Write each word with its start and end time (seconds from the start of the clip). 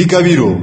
Bikabiro. 0.00 0.56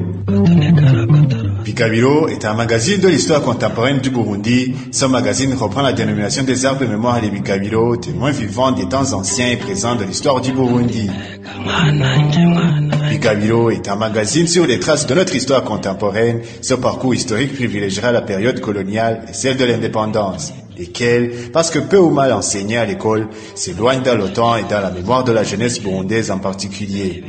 Est 2.28 2.44
un 2.44 2.56
magazine 2.56 3.00
de 3.00 3.08
l'histoire 3.08 3.44
contemporaine 3.44 4.00
du 4.00 4.10
Burundi. 4.10 4.74
Ce 4.92 5.06
magazine 5.06 5.54
reprend 5.54 5.84
la 5.84 5.94
dénomination 5.94 6.42
des 6.42 6.66
arbres 6.66 6.82
de 6.82 6.88
mémoire 6.88 7.22
des 7.22 7.30
Bikabiro, 7.30 7.98
témoins 7.98 8.32
vivants 8.32 8.72
des 8.72 8.90
temps 8.90 9.14
anciens 9.14 9.50
et 9.50 9.58
présents 9.58 9.96
de 9.96 10.06
l'histoire 10.06 10.42
du 10.42 10.54
Burundi. 10.54 11.12
Bikabiro 13.12 13.70
est 13.70 13.88
un 13.88 13.96
magazine 13.96 14.48
sur 14.48 14.66
les 14.66 14.80
traces 14.80 15.06
de 15.06 15.14
notre 15.14 15.36
histoire 15.36 15.64
contemporaine. 15.64 16.42
Ce 16.64 16.74
parcours 16.74 17.14
historique 17.14 17.54
privilégiera 17.54 18.12
la 18.12 18.24
période 18.24 18.60
coloniale 18.60 19.26
et 19.30 19.34
celle 19.34 19.58
de 19.58 19.66
l'indépendance, 19.66 20.52
lesquelles, 20.76 21.52
parce 21.54 21.70
que 21.70 21.78
peu 21.78 22.00
ou 22.00 22.10
mal 22.10 22.34
enseignées 22.34 22.78
à 22.78 22.86
l'école, 22.86 23.28
s'éloignent 23.54 24.02
dans 24.02 24.18
le 24.18 24.34
temps 24.34 24.56
et 24.56 24.64
dans 24.64 24.82
la 24.82 24.90
mémoire 24.90 25.24
de 25.24 25.32
la 25.32 25.44
jeunesse 25.44 25.80
burundaise 25.80 26.32
en 26.32 26.40
particulier. 26.40 27.24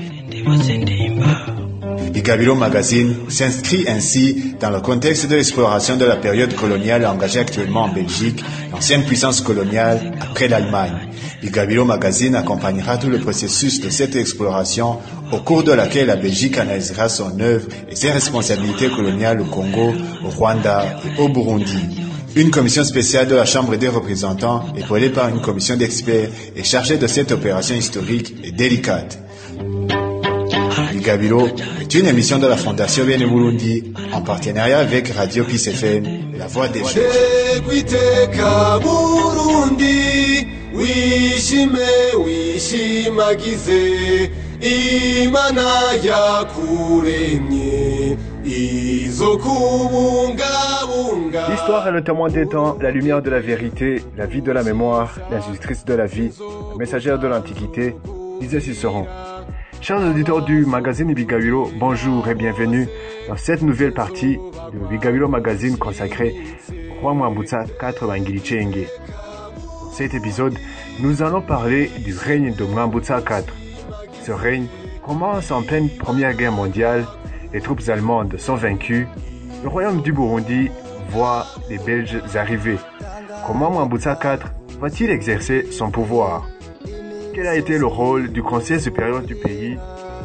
Bikabiro 2.29 2.55
Magazine 2.55 3.15
s'inscrit 3.31 3.87
ainsi 3.89 4.53
dans 4.61 4.69
le 4.69 4.81
contexte 4.83 5.31
de 5.31 5.37
l'exploration 5.37 5.97
de 5.97 6.05
la 6.05 6.17
période 6.17 6.55
coloniale 6.55 7.07
engagée 7.07 7.39
actuellement 7.39 7.85
en 7.85 7.89
Belgique, 7.89 8.45
l'ancienne 8.71 9.03
puissance 9.05 9.41
coloniale 9.41 10.13
après 10.21 10.47
l'Allemagne. 10.47 11.09
Bikabiro 11.41 11.87
Magazine 11.87 12.35
accompagnera 12.35 12.99
tout 12.99 13.09
le 13.09 13.19
processus 13.19 13.81
de 13.81 13.89
cette 13.89 14.15
exploration 14.15 14.99
au 15.33 15.39
cours 15.39 15.63
de 15.65 15.73
laquelle 15.73 16.09
la 16.09 16.17
Belgique 16.17 16.59
analysera 16.59 17.09
son 17.09 17.41
œuvre 17.41 17.67
et 17.91 17.97
ses 17.97 18.11
responsabilités 18.11 18.91
coloniales 18.91 19.41
au 19.41 19.47
Congo, 19.47 19.95
au 20.23 20.29
Rwanda 20.29 20.85
et 21.07 21.23
au 21.23 21.31
Burundi. 21.31 22.03
Une 22.37 22.51
commission 22.51 22.85
spéciale 22.85 23.29
de 23.29 23.37
la 23.37 23.47
Chambre 23.47 23.75
des 23.77 23.89
représentants, 23.89 24.67
épaulée 24.77 25.09
par 25.09 25.31
une 25.31 25.41
commission 25.41 25.77
d'experts, 25.77 26.29
est 26.55 26.63
chargée 26.63 26.99
de 26.99 27.07
cette 27.07 27.33
opération 27.33 27.75
historique 27.75 28.35
et 28.45 28.53
délicate. 28.53 29.19
Bikabiro 30.93 31.49
est 31.81 31.95
une 31.95 32.07
émission 32.07 32.39
de 32.39 32.47
la 32.47 32.57
Fondation 32.57 33.05
Bene 33.05 33.27
Burundi 33.27 33.93
en 34.13 34.21
partenariat 34.23 34.79
avec 34.79 35.09
Radio 35.09 35.45
Peace 35.45 35.69
FM, 35.69 36.05
la 36.37 36.47
voix 36.47 36.69
des 36.69 36.81
jeunes. 36.85 37.05
imana 44.61 45.95
yakuremye 46.03 47.69
L'histoire 51.51 51.87
est 51.87 51.93
le 51.93 52.03
témoin 52.03 52.31
des 52.31 52.47
temps, 52.47 52.79
la 52.81 52.91
lumière 52.91 53.21
de 53.21 53.29
la 53.29 53.41
vérité, 53.41 54.03
la 54.17 54.25
vie 54.25 54.41
de 54.41 54.51
la 54.53 54.63
mémoire, 54.63 55.19
l'institutrice 55.31 55.85
de 55.85 55.93
la 55.95 56.07
vie, 56.07 56.31
la 56.73 56.77
messagère 56.79 57.19
de 57.19 57.27
l'Antiquité, 57.27 57.95
disait 58.41 58.61
Cicéron. 58.61 59.07
Chers 59.81 60.03
auditeurs 60.03 60.43
du 60.43 60.67
magazine 60.67 61.15
Bigabilo, 61.15 61.71
bonjour 61.79 62.29
et 62.29 62.35
bienvenue 62.35 62.89
dans 63.29 63.37
cette 63.37 63.63
nouvelle 63.63 63.93
partie 63.95 64.39
du 64.73 64.79
Bigabilo 64.91 65.29
Magazine 65.29 65.77
consacrée 65.79 66.35
au 66.71 67.01
roi 67.01 67.15
Mwambutsa 67.15 67.65
4 67.81 68.07
Bangilichenge. 68.07 68.87
Dans 69.83 69.91
cet 69.93 70.15
épisode, 70.15 70.55
nous 71.01 71.23
allons 71.23 71.41
parler 71.41 71.91
du 72.05 72.15
règne 72.15 72.55
de 72.55 72.65
Mwambutsa 72.65 73.21
IV. 73.21 73.45
Ce 74.25 74.33
règne 74.33 74.67
commence 75.05 75.51
en 75.51 75.63
pleine 75.63 75.89
Première 75.89 76.35
Guerre 76.35 76.53
mondiale, 76.53 77.07
les 77.53 77.61
troupes 77.61 77.89
allemandes 77.89 78.37
sont 78.39 78.57
vaincues, 78.57 79.07
le 79.63 79.69
royaume 79.69 80.03
du 80.03 80.13
Burundi 80.13 80.71
voit 81.11 81.47
les 81.71 81.79
Belges 81.79 82.21
arriver. 82.35 82.77
Comment 83.47 83.71
Mwambutsa 83.71 84.19
IV 84.23 84.41
va-t-il 84.81 85.11
exercer 85.11 85.69
son 85.73 85.91
pouvoir? 85.91 86.47
Quel 87.39 87.47
a 87.47 87.55
été 87.55 87.79
le 87.79 87.87
rôle 87.87 88.33
du 88.33 88.43
Conseil 88.43 88.81
supérieur 88.81 89.23
du 89.23 89.37
pays, 89.37 89.79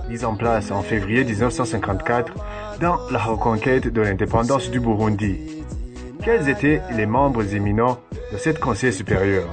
mis 0.10 0.26
en 0.26 0.34
place 0.34 0.72
en 0.72 0.82
février 0.82 1.24
1954 1.24 2.34
dans 2.82 2.98
la 3.12 3.20
reconquête 3.20 3.88
de 3.88 4.02
l'indépendance 4.02 4.72
du 4.72 4.80
Burundi? 4.80 5.64
Quels 6.24 6.50
étaient 6.50 6.82
les 6.98 7.06
membres 7.06 7.54
éminents 7.54 8.00
de 8.32 8.38
cette 8.40 8.60
Conseil 8.60 8.92
supérieur? 8.92 9.48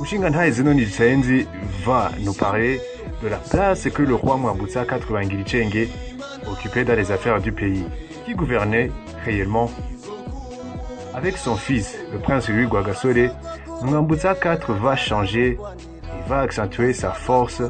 Mushingantahe 0.00 0.52
Tsenzi 0.52 1.46
va 1.84 2.12
nous 2.24 2.32
parler 2.32 2.80
de 3.22 3.28
la 3.28 3.36
place 3.36 3.86
que 3.90 4.02
le 4.02 4.14
roi 4.14 4.38
Mwambutsa 4.38 4.86
Chenge 5.46 5.86
occupait 6.50 6.84
dans 6.84 6.96
les 6.96 7.12
affaires 7.12 7.42
du 7.42 7.52
pays, 7.52 7.84
qui 8.24 8.32
gouvernait 8.32 8.90
réellement. 9.26 9.70
Avec 11.12 11.36
son 11.36 11.56
fils, 11.56 11.98
le 12.10 12.20
prince 12.20 12.48
Louis 12.48 12.64
Guagasore, 12.64 13.36
Mwambutsa 13.82 14.32
IV 14.32 14.76
va 14.80 14.96
changer 14.96 15.58
va 16.30 16.42
accentuer 16.42 16.92
sa 16.92 17.10
force 17.10 17.60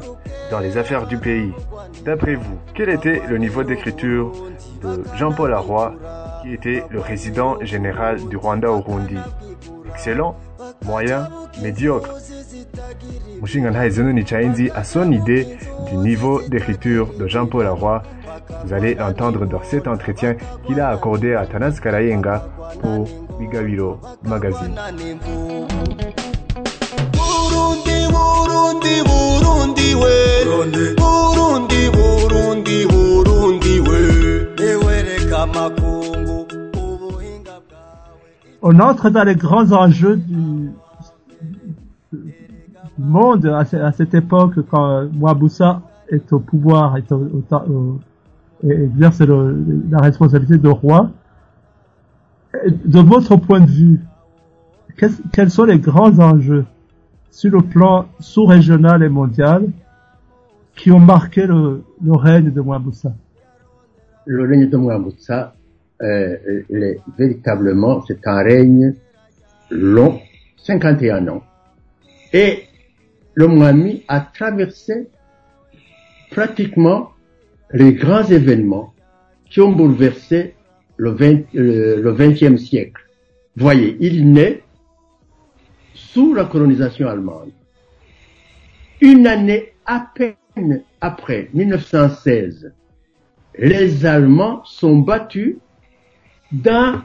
dans 0.51 0.59
les 0.59 0.77
affaires 0.77 1.07
du 1.07 1.17
pays. 1.17 1.51
D'après 2.05 2.35
vous, 2.35 2.59
quel 2.75 2.89
était 2.89 3.19
le 3.27 3.39
niveau 3.39 3.63
d'écriture 3.63 4.31
de 4.83 5.01
Jean-Paul 5.15 5.51
Arroy, 5.51 5.95
qui 6.43 6.53
était 6.53 6.83
le 6.91 6.99
résident 6.99 7.59
général 7.61 8.23
du 8.29 8.37
Rwanda 8.37 8.71
au 8.71 8.83
Burundi 8.83 9.17
Excellent, 9.89 10.35
moyen, 10.85 11.27
médiocre. 11.63 12.13
Mushingantahe 13.41 13.89
Zenoni 13.89 14.27
Chainzi 14.27 14.69
a 14.75 14.83
son 14.83 15.11
idée 15.11 15.47
du 15.89 15.97
niveau 15.97 16.43
d'écriture 16.43 17.07
de 17.17 17.27
Jean-Paul 17.27 17.65
Arroy. 17.65 18.03
Vous 18.63 18.73
allez 18.73 18.95
entendre 18.99 19.47
dans 19.47 19.63
cet 19.63 19.87
entretien 19.87 20.35
qu'il 20.67 20.79
a 20.79 20.89
accordé 20.89 21.33
à 21.33 21.47
Tanas 21.47 21.79
Karayenga 21.81 22.45
pour 22.79 23.07
Bigabiro 23.39 23.97
Magazine. 24.23 24.75
Burundi 28.21 28.95
burundi 29.09 29.87
burundi 29.95 29.95
we. 30.01 30.15
Burundi. 30.45 31.81
Burundi 31.95 32.77
burundi 32.91 33.75
we. 33.87 33.99
Ewereka 34.69 35.39
makungu 35.55 36.37
ubuhinga 36.77 37.55
bwawe 37.67 38.29
on 38.61 38.79
entre 38.79 39.09
dans 39.09 39.23
les 39.23 39.35
grands 39.35 39.71
enjeux 39.71 40.17
du, 40.17 40.69
monde 42.97 43.45
à, 43.47 43.65
ce- 43.65 43.77
à 43.77 43.91
cette 43.91 44.13
époque 44.13 44.55
quand 44.69 45.05
Mwabusa 45.13 45.81
est 46.09 46.31
au 46.33 46.39
pouvoir, 46.39 46.97
est 46.97 47.11
au, 47.11 47.15
au- 47.17 47.55
au- 47.71 47.99
et 48.63 48.71
exerce 48.83 49.21
le- 49.21 49.83
la 49.89 49.99
responsabilité 49.99 50.57
de 50.57 50.69
roi. 50.69 51.09
De 52.85 52.99
votre 52.99 53.37
point 53.37 53.61
de 53.61 53.71
vue, 53.71 53.99
qu'est-ce- 54.97 55.21
quels 55.33 55.49
sont 55.49 55.63
les 55.63 55.79
grands 55.79 56.19
enjeux 56.19 56.65
sur 57.31 57.51
le 57.51 57.61
plan 57.61 58.07
sous-régional 58.19 59.01
et 59.03 59.09
mondial 59.09 59.67
qui 60.75 60.91
ont 60.91 60.99
marqué 60.99 61.47
le, 61.47 61.83
le 62.03 62.13
règne 62.13 62.51
de 62.51 62.61
Mwabusa 62.61 63.13
le 64.25 64.47
règne 64.47 64.69
de 64.69 64.77
Mwambutsa, 64.77 65.55
euh, 66.01 66.35
euh, 66.71 66.95
véritablement, 67.17 68.03
c'est 68.07 68.25
un 68.27 68.41
règne 68.43 68.95
long, 69.69 70.19
51 70.57 71.27
ans. 71.27 71.43
Et 72.33 72.63
le 73.33 73.47
Mwami 73.47 74.03
a 74.07 74.21
traversé 74.21 75.07
pratiquement 76.31 77.11
les 77.71 77.93
grands 77.93 78.23
événements 78.23 78.93
qui 79.49 79.61
ont 79.61 79.71
bouleversé 79.71 80.55
le, 80.97 81.11
20, 81.11 81.55
euh, 81.55 82.01
le 82.01 82.13
20e 82.13 82.57
siècle. 82.57 83.01
Voyez, 83.55 83.97
il 83.99 84.31
naît 84.31 84.63
sous 86.13 86.33
la 86.33 86.45
colonisation 86.45 87.07
allemande. 87.07 87.51
Une 88.99 89.27
année 89.27 89.73
à 89.85 90.07
peine 90.13 90.83
après, 90.99 91.49
1916, 91.53 92.73
les 93.57 94.05
Allemands 94.05 94.63
sont 94.65 94.97
battus 94.97 95.57
dans 96.51 97.01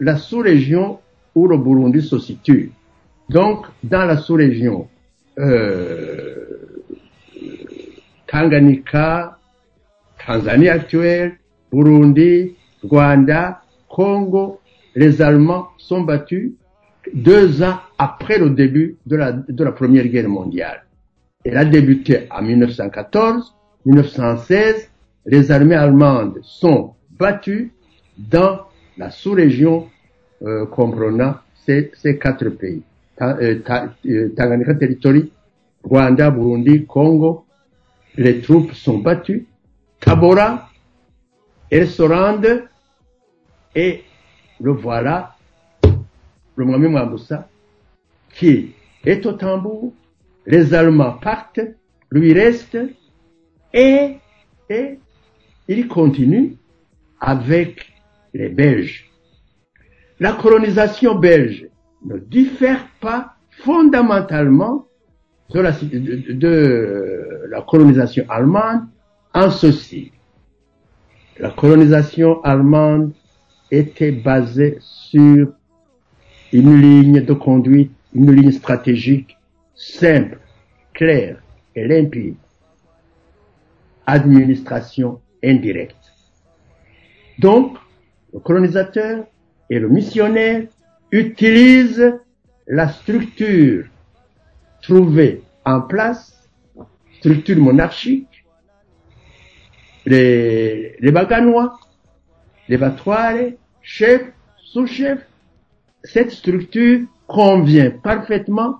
la 0.00 0.16
sous-région 0.16 0.98
où 1.34 1.46
le 1.46 1.56
Burundi 1.56 2.02
se 2.02 2.18
situe. 2.18 2.72
Donc, 3.28 3.66
dans 3.84 4.04
la 4.04 4.16
sous-région 4.16 4.88
euh, 5.38 6.46
Tanganyika, 8.26 9.38
Tanzanie 10.26 10.68
actuelle, 10.68 11.38
Burundi, 11.72 12.54
Rwanda, 12.82 13.62
Congo, 13.88 14.60
les 14.94 15.22
Allemands 15.22 15.68
sont 15.78 16.00
battus 16.00 16.52
deux 17.14 17.62
ans 17.62 17.78
après 17.98 18.38
le 18.38 18.50
début 18.50 18.96
de 19.06 19.16
la, 19.16 19.32
de 19.32 19.64
la 19.64 19.72
Première 19.72 20.06
Guerre 20.06 20.28
mondiale. 20.28 20.84
Elle 21.44 21.56
a 21.56 21.64
débuté 21.64 22.26
en 22.30 22.42
1914, 22.42 23.54
1916, 23.86 24.90
les 25.26 25.50
armées 25.50 25.74
allemandes 25.74 26.38
sont 26.42 26.94
battues 27.18 27.72
dans 28.16 28.60
la 28.96 29.10
sous-région 29.10 29.88
euh, 30.42 30.66
comprenant 30.66 31.36
ces, 31.66 31.90
ces 31.94 32.18
quatre 32.18 32.48
pays. 32.48 32.82
Euh, 33.20 33.58
euh, 34.06 34.28
Tanganyika 34.36 34.74
Territory, 34.74 35.32
Rwanda, 35.82 36.30
Burundi, 36.30 36.86
Congo. 36.86 37.44
Les 38.16 38.40
troupes 38.40 38.72
sont 38.72 38.98
battues. 38.98 39.46
Tabora, 40.00 40.68
elles 41.70 41.88
se 41.88 42.02
rendent 42.02 42.64
et 43.74 44.02
le 44.60 44.72
voilà, 44.72 45.36
le 46.58 46.64
Mwami 46.64 46.88
Mwambutsa, 46.88 47.48
qui 48.34 48.72
est 49.04 49.24
au 49.24 49.32
tambour. 49.32 49.94
Les 50.44 50.74
Allemands 50.74 51.12
partent, 51.12 51.60
lui 52.10 52.32
reste 52.32 52.76
et, 53.72 54.16
et 54.68 54.98
il 55.68 55.88
continue 55.88 56.56
avec 57.20 57.92
les 58.34 58.48
Belges. 58.48 59.08
La 60.20 60.32
colonisation 60.32 61.14
belge 61.14 61.68
ne 62.04 62.18
diffère 62.18 62.88
pas 63.00 63.34
fondamentalement 63.50 64.86
de 65.50 65.60
la 67.48 67.62
colonisation 67.62 68.24
allemande 68.28 68.82
en 69.32 69.50
ceci. 69.50 70.12
La 71.38 71.50
colonisation 71.50 72.42
allemande 72.42 73.12
était 73.70 74.12
basée 74.12 74.78
sur 74.80 75.52
une 76.52 76.80
ligne 76.80 77.24
de 77.24 77.32
conduite, 77.34 77.92
une 78.14 78.32
ligne 78.32 78.52
stratégique 78.52 79.36
simple, 79.74 80.38
claire 80.94 81.42
et 81.74 81.86
limpide. 81.86 82.36
Administration 84.06 85.20
indirecte. 85.44 85.96
Donc, 87.38 87.76
le 88.32 88.40
colonisateur 88.40 89.26
et 89.70 89.78
le 89.78 89.88
missionnaire 89.88 90.64
utilisent 91.12 92.18
la 92.66 92.88
structure 92.88 93.86
trouvée 94.82 95.42
en 95.64 95.82
place, 95.82 96.48
structure 97.18 97.58
monarchique, 97.58 98.44
les, 100.06 100.96
les 100.98 101.12
baganois, 101.12 101.78
les 102.68 102.78
batoires, 102.78 103.34
chefs, 103.82 104.32
sous-chefs. 104.56 105.27
Cette 106.12 106.30
structure 106.30 107.00
convient 107.26 107.90
parfaitement 107.90 108.76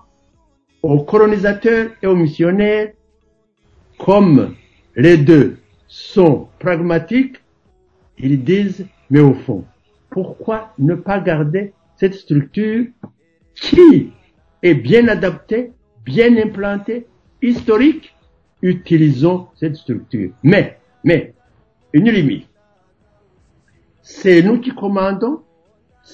aux 0.81 1.03
colonisateurs 1.03 1.91
et 2.01 2.07
aux 2.07 2.15
missionnaires 2.15 2.91
comme 3.99 4.55
les 4.95 5.17
deux 5.17 5.57
sont 5.87 6.47
pragmatiques, 6.57 7.35
ils 8.17 8.43
disent, 8.43 8.87
mais 9.11 9.19
au 9.19 9.33
fond, 9.33 9.63
pourquoi 10.09 10.73
ne 10.79 10.95
pas 10.95 11.19
garder 11.19 11.73
cette 11.97 12.15
structure 12.15 12.85
qui 13.53 14.11
est 14.63 14.73
bien 14.73 15.07
adaptée, 15.07 15.71
bien 16.05 16.35
implantée, 16.37 17.05
historique? 17.41 18.15
Utilisons 18.61 19.47
cette 19.55 19.75
structure. 19.75 20.31
Mais, 20.43 20.79
mais, 21.03 21.33
une 21.93 22.09
limite. 22.09 22.47
C'est 24.01 24.41
nous 24.41 24.59
qui 24.59 24.71
commandons, 24.71 25.43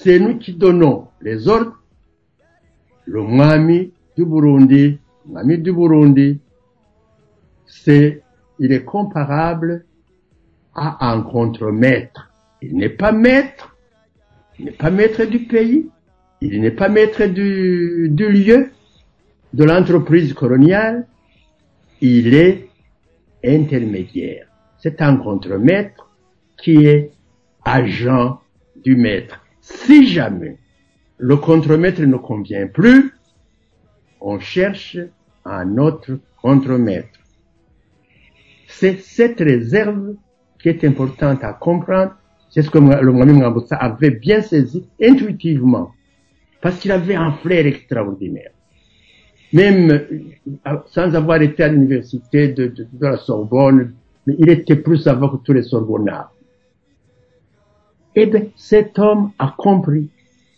c'est 0.02 0.20
nous 0.20 0.38
qui 0.38 0.54
donnons 0.54 1.08
les 1.22 1.48
ordres. 1.48 1.82
Le 3.06 3.22
Mwami 3.22 3.92
du 4.18 4.26
Burundi, 4.26 5.00
Mwami 5.26 5.58
du 5.58 5.72
Burundi, 5.72 6.40
c'est, 7.66 8.22
il 8.60 8.72
est 8.74 8.84
comparable 8.84 9.86
à 10.74 11.12
un 11.12 11.22
contre-maître. 11.22 12.32
Il 12.62 12.76
n'est 12.76 12.90
pas 12.90 13.12
maître, 13.12 13.76
il 14.60 14.66
n'est 14.66 14.72
pas 14.72 14.92
maître 14.92 15.24
du 15.26 15.40
pays, 15.40 15.90
il 16.42 16.62
n'est 16.62 16.72
pas 16.72 16.90
maître 16.90 17.26
du, 17.26 18.10
du 18.10 18.30
lieu, 18.30 18.72
de 19.54 19.64
l'entreprise 19.64 20.34
coloniale, 20.34 21.08
il 22.02 22.34
est 22.34 22.68
intermédiaire. 23.46 24.48
C'est 24.78 25.02
un 25.02 25.16
contre-maître 25.18 26.12
qui 26.58 26.86
est 26.86 27.12
agent 27.64 28.42
du 28.84 28.96
maître. 28.98 29.45
Si 29.66 30.08
jamais 30.08 30.58
le 31.18 31.38
contre-maître 31.38 32.04
ne 32.04 32.18
convient 32.18 32.68
plus, 32.68 33.14
on 34.22 34.40
cherche 34.40 34.98
un 35.44 35.80
autre 35.80 36.20
contre-maître. 36.40 37.20
C'est 38.68 39.00
cette 39.00 39.40
réserve 39.40 40.14
qui 40.62 40.70
est 40.70 40.84
importante 40.84 41.44
à 41.44 41.54
comprendre. 41.54 42.14
C'est 42.52 42.62
ce 42.62 42.70
que 42.70 42.78
le 42.78 43.12
Mwami 43.12 43.34
Mwambutsa 43.34 43.76
avait 43.76 44.12
bien 44.12 44.42
saisi 44.42 44.88
intuitivement. 45.02 45.94
Parce 46.62 46.78
qu'il 46.78 46.92
avait 46.92 47.16
un 47.16 47.32
flair 47.32 47.66
extraordinaire. 47.66 48.52
Même 49.52 49.90
euh, 49.90 50.78
sans 50.88 51.16
avoir 51.16 51.42
été 51.42 51.64
à 51.64 51.70
l'université 51.70 52.50
de, 52.50 52.72
la 53.00 53.18
Sorbonne, 53.18 53.94
il 54.28 54.48
était 54.50 54.76
plus 54.76 54.98
savant 54.98 55.30
que 55.30 55.44
tous 55.44 55.54
les 55.54 55.64
Sorbonnards. 55.64 56.35
Eh 58.16 58.26
bien, 58.28 58.48
cet 58.56 58.98
homme 58.98 59.32
a 59.38 59.54
compris 59.58 60.10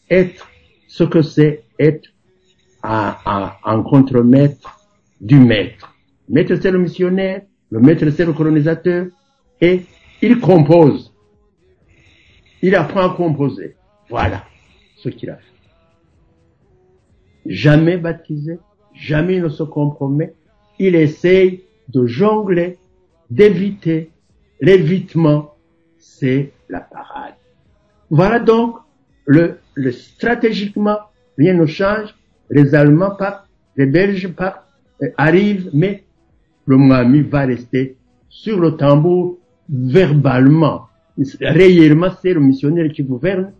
être 0.09 0.47
ce 0.87 1.03
que 1.03 1.21
c'est 1.21 1.63
être 1.79 2.09
un, 2.83 3.15
un, 3.25 3.51
un 3.63 3.81
contre-maître 3.81 4.79
du 5.19 5.39
maître. 5.39 5.95
Maître, 6.29 6.55
c'est 6.55 6.71
le 6.71 6.79
missionnaire, 6.79 7.41
le 7.71 7.79
maître, 7.79 8.07
c'est 8.11 8.25
le 8.25 8.33
colonisateur, 8.33 9.07
et 9.59 9.85
il 10.21 10.39
compose. 10.39 11.13
Il 12.61 12.75
apprend 12.75 13.11
à 13.11 13.15
composer. 13.15 13.75
Voilà 14.09 14.43
ce 14.97 15.09
qu'il 15.09 15.29
a 15.29 15.37
fait. 15.37 15.43
Jamais 17.45 17.97
baptisé, 17.97 18.59
jamais 18.93 19.37
il 19.37 19.43
ne 19.43 19.49
se 19.49 19.63
compromet. 19.63 20.33
Il 20.79 20.95
essaye 20.95 21.63
de 21.87 22.05
jongler, 22.05 22.77
d'éviter. 23.29 24.11
L'évitement, 24.59 25.55
c'est 25.97 26.51
la 26.69 26.81
parade. 26.81 27.36
Voilà 28.09 28.39
donc 28.39 28.77
le, 29.25 29.57
le 29.75 29.91
stratégiquement, 29.91 30.97
rien 31.37 31.53
ne 31.53 31.65
change. 31.65 32.15
Les 32.49 32.73
Allemands 32.73 33.15
partent, 33.15 33.47
les 33.75 33.85
Belges 33.85 34.29
partent, 34.29 34.63
euh, 35.03 35.09
arrivent, 35.17 35.69
mais 35.73 36.03
le 36.65 36.77
Mwami 36.77 37.21
va 37.21 37.41
rester 37.45 37.97
sur 38.29 38.59
le 38.59 38.71
tambour 38.77 39.37
verbalement. 39.69 40.87
Réellement, 41.41 42.09
c'est 42.21 42.33
le 42.33 42.39
missionnaire 42.39 42.91
qui 42.91 43.03
gouverne. 43.03 43.51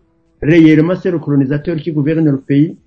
Réellement, 0.42 0.96
c'est 0.96 1.12
le 1.12 1.20
colonisateur 1.20 1.76
qui 1.78 1.92
gouverne 1.92 2.30
le 2.30 2.40
pays. 2.40 2.78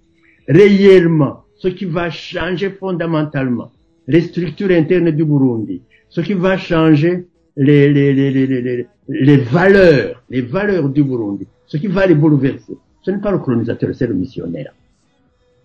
Réellement, 0.49 1.45
ce 1.57 1.69
qui 1.69 1.85
va 1.85 2.09
changer 2.11 2.71
fondamentalement 2.71 3.71
les 4.07 4.23
structures 4.23 4.71
internes 4.71 5.11
du 5.11 5.25
Burundi, 5.25 5.83
ce 6.09 6.21
qui 6.21 6.33
va 6.33 6.57
changer 6.57 7.27
les, 7.57 7.93
les, 7.93 8.13
les, 8.15 8.87
les, 9.09 9.37
valeurs, 9.39 10.23
les 10.31 10.41
valeurs 10.41 10.89
du 10.89 11.03
Burundi, 11.05 11.47
ce 11.67 11.77
qui 11.77 11.87
va 11.87 12.07
les 12.07 12.15
bouleverser. 12.15 12.77
Ce 13.03 13.11
n'est 13.11 13.21
pas 13.21 13.31
le 13.31 13.39
colonisateur, 13.39 13.95
c'est 13.95 14.07
le 14.07 14.15
missionnaire. 14.15 14.73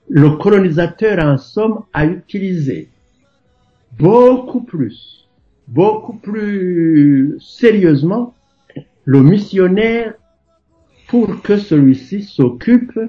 Le 0.10 0.32
colonisateur, 0.32 1.20
en 1.20 1.38
somme, 1.38 1.84
a 1.94 2.06
utilisé 2.06 2.90
beaucoup 3.98 4.62
plus, 4.62 5.28
beaucoup 5.68 6.18
plus 6.18 7.38
sérieusement 7.40 8.34
le 9.04 9.22
missionnaire 9.22 10.14
pour 11.08 11.42
que 11.42 11.58
celui-ci 11.58 12.24
s'occupe 12.24 13.00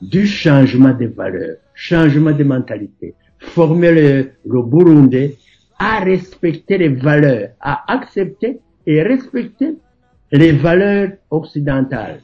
du 0.00 0.26
changement 0.26 0.94
des 0.94 1.06
valeurs, 1.06 1.56
changement 1.74 2.32
des 2.32 2.44
mentalités, 2.44 3.14
former 3.38 3.92
le, 3.92 4.30
le 4.46 4.62
Burundais 4.62 5.36
à 5.80 6.00
respecter 6.00 6.76
les 6.76 6.90
valeurs, 6.90 7.48
à 7.58 7.90
accepter 7.90 8.60
et 8.86 9.02
respecter 9.02 9.78
les 10.30 10.52
valeurs 10.52 11.12
occidentales, 11.30 12.20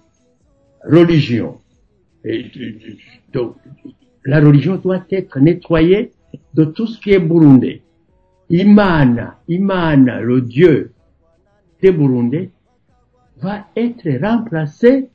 religion. 0.84 1.58
Et, 2.22 2.44
donc, 3.32 3.56
la 4.26 4.40
religion 4.40 4.76
doit 4.76 5.04
être 5.10 5.40
nettoyée 5.40 6.12
de 6.52 6.66
tout 6.66 6.86
ce 6.86 7.00
qui 7.00 7.12
est 7.12 7.18
burundais. 7.18 7.80
Imana, 8.50 9.38
Imana, 9.48 10.20
le 10.20 10.42
dieu 10.42 10.92
des 11.80 11.92
Burundais, 11.92 12.50
va 13.38 13.66
être 13.74 14.08
remplacé, 14.22 15.08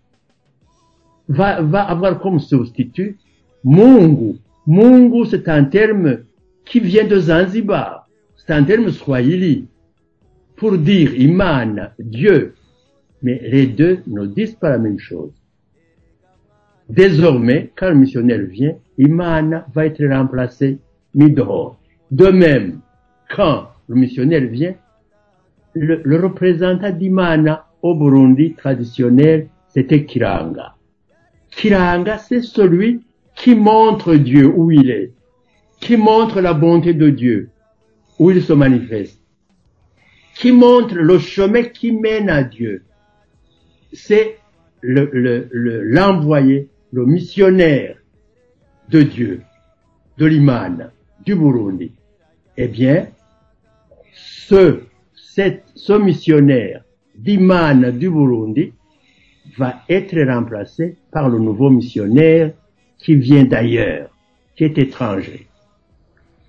va, 1.28 1.62
va 1.62 1.84
avoir 1.84 2.20
comme 2.20 2.40
substitut 2.40 3.18
Mungu. 3.64 4.38
Mungu, 4.66 5.26
c'est 5.26 5.48
un 5.48 5.64
terme 5.64 6.20
qui 6.66 6.80
vient 6.80 7.06
de 7.06 7.20
Zanzibar. 7.20 8.01
C'est 8.48 8.54
un 8.54 8.66
pour 10.56 10.78
dire 10.78 11.14
Imana, 11.14 11.94
Dieu. 12.00 12.56
Mais 13.22 13.40
les 13.44 13.68
deux 13.68 14.00
ne 14.08 14.26
disent 14.26 14.56
pas 14.56 14.72
la 14.72 14.80
même 14.80 14.98
chose. 14.98 15.32
Désormais, 16.90 17.72
quand 17.76 17.90
le 17.90 17.96
missionnaire 17.96 18.42
vient, 18.42 18.76
Imana 18.98 19.68
va 19.74 19.86
être 19.86 20.04
remplacé 20.06 20.80
Midor. 21.14 21.80
De 22.10 22.28
même, 22.28 22.80
quand 23.30 23.68
le 23.88 23.96
missionnaire 23.96 24.48
vient, 24.48 24.74
le, 25.76 26.02
le 26.04 26.20
représentant 26.20 26.90
d'Imana 26.90 27.68
au 27.84 27.96
Burundi 27.96 28.56
traditionnel, 28.56 29.50
c'était 29.68 30.04
Kiranga. 30.04 30.76
Kiranga, 31.52 32.18
c'est 32.18 32.42
celui 32.42 33.02
qui 33.36 33.56
montre 33.56 34.16
Dieu 34.16 34.48
où 34.48 34.72
il 34.72 34.90
est, 34.90 35.12
qui 35.80 35.96
montre 35.96 36.42
la 36.42 36.54
bonté 36.54 36.94
de 36.94 37.10
Dieu, 37.10 37.51
où 38.22 38.30
il 38.30 38.44
se 38.44 38.54
manifeste, 38.54 39.20
qui 40.36 40.52
montre 40.52 40.94
le 40.94 41.18
chemin 41.18 41.64
qui 41.64 41.92
mène 41.92 42.30
à 42.30 42.44
Dieu. 42.44 42.84
C'est 43.94 44.38
l'envoyé, 44.84 46.70
le, 46.94 47.06
missionnaire 47.08 47.98
de 48.90 49.02
Dieu, 49.02 49.42
de 50.20 50.28
l'Iman, 50.28 50.92
du 51.26 51.34
Burundi. 51.34 51.94
Eh 52.58 52.68
bien, 52.68 53.08
ce, 54.14 54.82
ce 55.16 55.94
missionnaire 55.94 56.84
d'Imana 57.16 57.92
du 57.92 58.12
Burundi 58.12 58.72
va 59.58 59.82
être 59.90 60.16
remplacé 60.32 60.96
par 61.12 61.28
le 61.28 61.40
nouveau 61.40 61.72
missionnaire 61.72 62.52
qui 63.00 63.16
vient 63.16 63.46
d'ailleurs, 63.46 64.12
qui 64.56 64.66
est 64.66 64.78
étranger. 64.78 65.48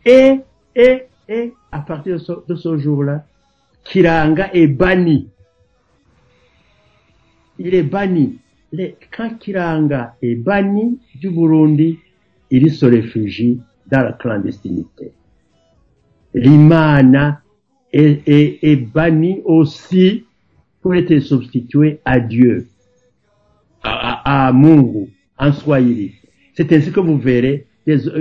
Et, 0.05 0.39
et, 0.77 1.05
et, 1.33 1.55
à 1.71 1.81
partir 1.81 2.19
de 2.47 2.55
ce, 2.55 2.79
jour-là, 2.79 3.25
Kiranga 3.85 4.51
est 4.53 4.67
banni. 4.67 5.29
Il 7.59 7.75
est 7.75 7.83
banni. 7.83 8.39
Quand 9.17 9.39
Kiranga 9.39 10.17
est 10.23 10.35
banni 10.35 10.99
du 11.21 11.31
Burundi, 11.31 11.99
il 12.51 12.71
se 12.71 12.87
réfugie 12.87 13.61
dans 13.91 14.03
la 14.03 14.13
clandestinité. 14.13 15.13
L'Imana 16.35 17.41
est, 17.93 18.77
banni 18.93 19.41
aussi 19.45 20.25
pour 20.81 20.95
être 20.95 21.19
substitué 21.21 22.01
à 22.05 22.21
Dieu, 22.21 22.67
à, 23.83 24.47
à, 24.49 24.53
Mungu, 24.53 25.09
en 25.39 25.53
Swahili. 25.53 26.13
C'est 26.55 26.71
ainsi 26.73 26.93
que 26.93 27.01
vous 27.01 27.19
verrez, 27.19 27.67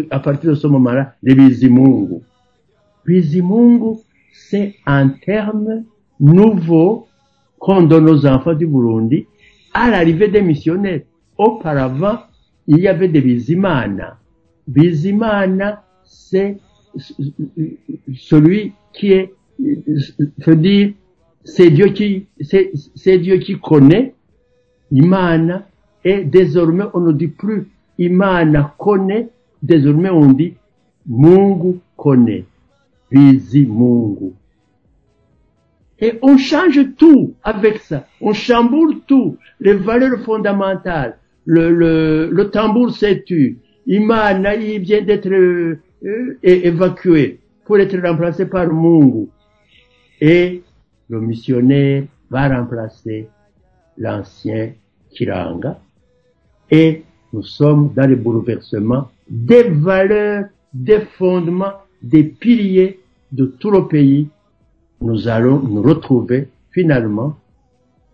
à 0.09 0.19
partir 0.19 0.51
de 0.51 0.55
ce 0.55 0.67
moment-là, 0.67 1.15
les 1.23 1.35
Bizimungu. 1.35 2.21
Bizimungu, 3.05 3.99
c'est 4.31 4.75
un 4.85 5.09
terme 5.09 5.83
nouveau 6.19 7.07
qu'on 7.59 7.83
donne 7.83 8.09
aux 8.09 8.25
enfants 8.25 8.53
du 8.53 8.67
Burundi 8.67 9.27
à 9.73 9.89
l'arrivée 9.89 10.27
des 10.27 10.41
missionnaires. 10.41 11.01
Auparavant, 11.37 12.19
il 12.67 12.79
y 12.79 12.87
avait 12.87 13.07
des 13.07 13.21
Bizimana. 13.21 14.17
Bizimana, 14.67 15.83
c'est 16.03 16.57
celui 18.15 18.73
qui 18.93 19.11
est, 19.13 19.33
je 19.59 20.51
dire, 20.51 20.93
c'est 21.43 21.69
Dieu 21.69 21.87
qui, 21.87 22.27
c'est 22.41 23.17
Dieu 23.17 23.37
qui 23.37 23.59
connaît. 23.59 24.13
Imana, 24.91 25.67
et 26.03 26.23
désormais 26.23 26.83
on 26.93 26.99
ne 26.99 27.11
dit 27.13 27.29
plus 27.29 27.69
Imana 27.97 28.75
connaît, 28.77 29.29
désormais 29.63 30.09
on 30.09 30.33
dit 30.33 30.55
Mungu 31.07 31.79
connaît. 31.95 32.45
Bizi 33.11 33.65
Mungu. 33.65 34.33
Et 35.99 36.17
on 36.21 36.37
change 36.37 36.79
tout 36.97 37.35
avec 37.43 37.77
ça. 37.79 38.07
On 38.21 38.33
chamboule 38.33 39.01
tout. 39.07 39.37
Les 39.59 39.73
valeurs 39.73 40.19
fondamentales. 40.21 41.17
Le, 41.45 41.71
le, 41.71 42.29
le 42.31 42.49
tambour 42.49 42.91
s'est 42.91 43.23
tu. 43.23 43.59
Imana, 43.85 44.55
il 44.55 44.79
vient 44.81 45.01
d'être 45.01 45.29
euh, 45.29 45.79
évacué 46.41 47.39
pour 47.65 47.77
être 47.79 47.97
remplacé 47.99 48.45
par 48.45 48.67
Mungu. 48.71 49.27
Et 50.19 50.63
le 51.09 51.19
missionnaire 51.21 52.03
va 52.29 52.47
remplacer 52.47 53.27
l'ancien 53.97 54.71
Kiranga. 55.11 55.79
Et 56.69 57.03
nous 57.33 57.43
sommes 57.43 57.91
dans 57.95 58.07
le 58.09 58.15
bouleversement 58.15 59.09
des 59.29 59.63
valeurs, 59.63 60.45
des 60.73 61.01
fondements, 61.17 61.73
des 62.01 62.23
piliers 62.23 63.00
de 63.31 63.45
tout 63.45 63.71
le 63.71 63.87
pays. 63.87 64.29
Nous 65.01 65.27
allons 65.27 65.59
nous 65.59 65.81
retrouver 65.81 66.49
finalement 66.71 67.35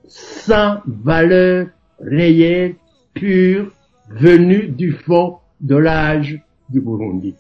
sans 0.08 0.78
valeur 0.86 1.68
réelle, 2.00 2.76
pure, 3.14 3.72
venue 4.10 4.68
du 4.68 4.92
fond 4.94 5.38
de 5.60 5.76
l'âge 5.76 6.40
du 6.70 6.80
Burundi. 6.80 7.36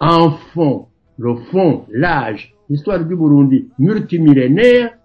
En 0.00 0.30
fond, 0.30 0.86
le 1.18 1.36
fond, 1.50 1.84
l'âge, 1.90 2.54
l'histoire 2.68 3.04
du 3.04 3.14
Burundi 3.16 3.68
multimillénaire 3.78 4.96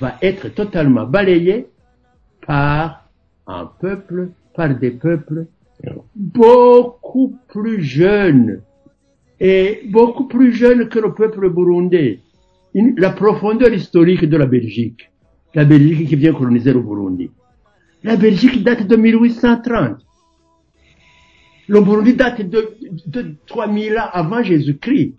va 0.00 0.16
être 0.22 0.48
totalement 0.48 1.04
balayé 1.04 1.68
par 2.46 3.08
un 3.46 3.66
peuple, 3.66 4.30
par 4.54 4.74
des 4.74 4.90
peuples 4.90 5.46
beaucoup 6.14 7.36
plus 7.48 7.82
jeunes 7.82 8.60
et 9.40 9.82
beaucoup 9.86 10.26
plus 10.26 10.52
jeunes 10.52 10.88
que 10.88 10.98
le 10.98 11.14
peuple 11.14 11.50
burundais. 11.50 12.20
La 12.96 13.10
profondeur 13.10 13.72
historique 13.72 14.24
de 14.24 14.36
la 14.36 14.46
Belgique, 14.46 15.10
la 15.54 15.64
Belgique 15.64 16.08
qui 16.08 16.16
vient 16.16 16.32
coloniser 16.32 16.72
le 16.72 16.80
Burundi. 16.80 17.30
La 18.04 18.16
Belgique 18.16 18.62
date 18.62 18.86
de 18.86 18.96
1830. 18.96 19.98
Le 21.66 21.80
Burundi 21.80 22.14
date 22.14 22.42
de, 22.42 22.76
de 23.06 23.34
3000 23.46 23.98
ans 23.98 24.08
avant 24.12 24.42
Jésus-Christ. 24.42 25.14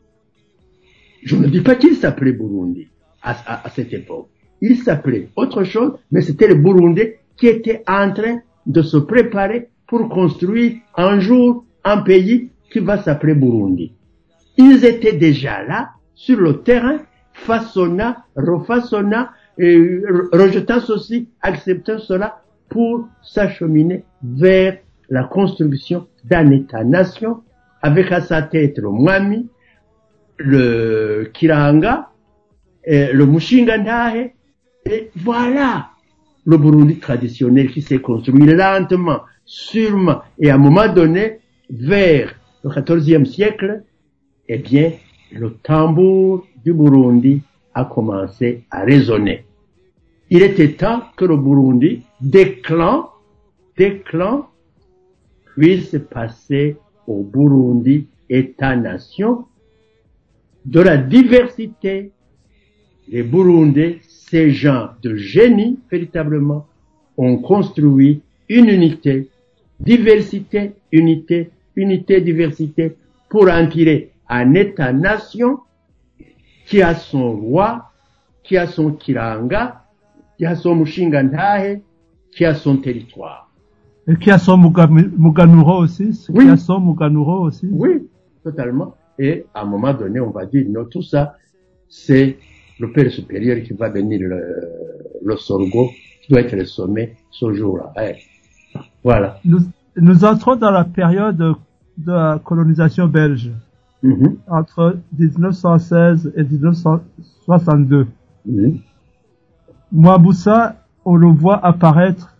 Je 1.23 1.35
ne 1.35 1.47
dis 1.47 1.61
pas 1.61 1.75
qu'il 1.75 1.95
s'appelait 1.95 2.31
Burundi 2.31 2.87
à, 3.21 3.69
cette 3.75 3.93
époque. 3.93 4.29
Il 4.61 4.77
s'appelait 4.77 5.29
autre 5.35 5.63
chose, 5.63 5.93
mais 6.11 6.21
c'était 6.21 6.47
le 6.47 6.55
Burundais 6.55 7.19
qui 7.37 7.47
était 7.47 7.83
en 7.87 8.11
train 8.13 8.39
de 8.65 8.81
se 8.81 8.97
préparer 8.97 9.69
pour 9.87 10.07
construire 10.09 10.77
un 10.95 11.19
jour 11.19 11.65
un 11.83 11.97
pays 11.97 12.49
qui 12.71 12.79
va 12.79 13.01
s'appeler 13.01 13.33
Burundi. 13.33 13.93
Ils 14.61 14.83
étaient 14.83 15.13
déjà 15.13 15.63
là, 15.63 15.91
sur 16.15 16.37
le 16.37 16.61
terrain, 16.61 16.99
façonnant, 17.31 18.15
refaçonnant, 18.35 19.27
re- 19.57 20.37
rejetant 20.37 20.81
ceci, 20.81 21.29
acceptant 21.41 21.97
cela, 21.97 22.41
pour 22.67 23.07
s'acheminer 23.23 24.03
vers 24.21 24.79
la 25.09 25.23
construction 25.23 26.07
d'un 26.25 26.51
État-nation, 26.51 27.41
avec 27.81 28.11
à 28.11 28.19
sa 28.19 28.41
tête 28.41 28.77
le 28.79 28.89
Mwami, 28.89 29.47
le 30.37 31.31
Kiranga, 31.33 32.09
le 32.85 33.23
Mushingandahe, 33.23 34.31
et 34.85 35.09
voilà 35.15 35.87
le 36.45 36.57
Burundi 36.57 36.97
traditionnel 36.99 37.71
qui 37.71 37.81
s'est 37.81 37.99
construit 37.99 38.45
lentement, 38.45 39.21
sûrement, 39.45 40.21
et 40.37 40.51
à 40.51 40.55
un 40.55 40.57
moment 40.57 40.91
donné, 40.93 41.39
vers 41.69 42.35
le 42.65 42.69
XIVe 42.69 43.23
siècle, 43.23 43.83
eh 44.49 44.57
bien, 44.57 44.91
le 45.31 45.51
tambour 45.61 46.47
du 46.65 46.73
Burundi 46.73 47.41
a 47.75 47.85
commencé 47.85 48.63
à 48.71 48.83
résonner. 48.83 49.45
Il 50.31 50.41
était 50.41 50.73
temps 50.73 51.03
que 51.15 51.25
le 51.25 51.37
Burundi, 51.37 52.01
des 52.19 52.55
clans, 52.55 53.11
des 53.77 53.99
clans, 53.99 54.49
puisse 55.53 55.95
passer 56.09 56.77
au 57.05 57.23
Burundi 57.23 58.07
État-nation 58.27 59.45
de 60.65 60.79
la 60.79 60.97
diversité. 60.97 62.11
Les 63.07 63.23
Burundais, 63.23 63.99
ces 64.07 64.51
gens 64.51 64.89
de 65.01 65.15
génie, 65.15 65.79
véritablement, 65.91 66.67
ont 67.17 67.37
construit 67.37 68.21
une 68.47 68.69
unité, 68.69 69.29
diversité, 69.79 70.71
unité, 70.91 71.49
unité, 71.75 72.21
diversité, 72.21 72.95
pour 73.29 73.49
en 73.49 73.67
tirer 73.67 74.11
un 74.29 74.53
État-nation 74.53 75.59
qui 76.67 76.81
a 76.81 76.93
son 76.95 77.31
roi, 77.31 77.85
qui 78.43 78.57
a 78.57 78.67
son 78.67 78.91
kiranga, 78.91 79.81
qui 80.37 80.45
a 80.45 80.55
son 80.55 80.75
mushingantahe, 80.75 81.81
qui 82.31 82.45
a 82.45 82.53
son 82.53 82.77
territoire. 82.77 83.49
Et 84.07 84.15
qui 84.15 84.31
a 84.31 84.37
son 84.37 84.57
Muga- 84.57 84.87
Muganuro 84.89 85.83
aussi. 85.83 86.25
Oui. 86.29 86.45
Qui 86.45 86.51
a 86.51 86.57
son 86.57 86.79
Muganuro 86.79 87.41
aussi. 87.41 87.67
Oui, 87.71 88.07
totalement. 88.43 88.95
Et 89.17 89.45
à 89.53 89.61
un 89.61 89.65
moment 89.65 89.93
donné, 89.93 90.19
on 90.19 90.29
va 90.31 90.45
dire, 90.45 90.65
non, 90.69 90.85
tout 90.85 91.01
ça, 91.01 91.35
c'est 91.89 92.37
le 92.79 92.91
Père 92.91 93.11
supérieur 93.11 93.61
qui 93.63 93.73
va 93.73 93.89
venir 93.89 94.19
le, 94.21 94.41
le 95.23 95.35
sorgho, 95.37 95.89
qui 96.21 96.31
doit 96.31 96.41
être 96.41 96.55
le 96.55 96.65
sommet 96.65 97.17
ce 97.31 97.51
jour-là. 97.53 97.93
Voilà. 99.03 99.39
Nous, 99.43 99.59
nous 99.97 100.23
entrons 100.23 100.55
dans 100.55 100.71
la 100.71 100.85
période 100.85 101.37
de 101.37 102.11
la 102.11 102.39
colonisation 102.43 103.07
belge, 103.07 103.51
Mhm. 104.01 104.37
entre 104.47 104.97
1916 105.17 106.31
et 106.35 106.43
1962. 106.43 108.07
Mhm. 108.45 108.79
Mouaboussa, 109.91 110.75
on 111.05 111.15
le 111.15 111.27
voit 111.27 111.63
apparaître 111.65 112.35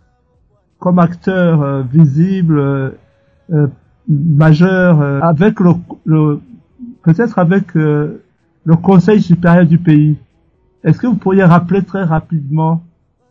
comme 0.78 0.98
acteur 0.98 1.62
euh, 1.62 1.82
visible, 1.82 2.58
euh, 2.58 2.90
euh, 3.52 3.66
majeur, 4.08 5.02
avec 5.22 5.60
le, 5.60 5.72
le- 6.06 6.40
peut-être 7.02 7.38
avec 7.38 7.74
le 7.74 8.76
Conseil 8.82 9.20
supérieur 9.20 9.66
du 9.66 9.78
pays. 9.78 10.16
Est-ce 10.82 10.98
que 10.98 11.06
vous 11.06 11.16
pourriez 11.16 11.44
rappeler 11.44 11.82
très 11.82 12.04
rapidement 12.04 12.82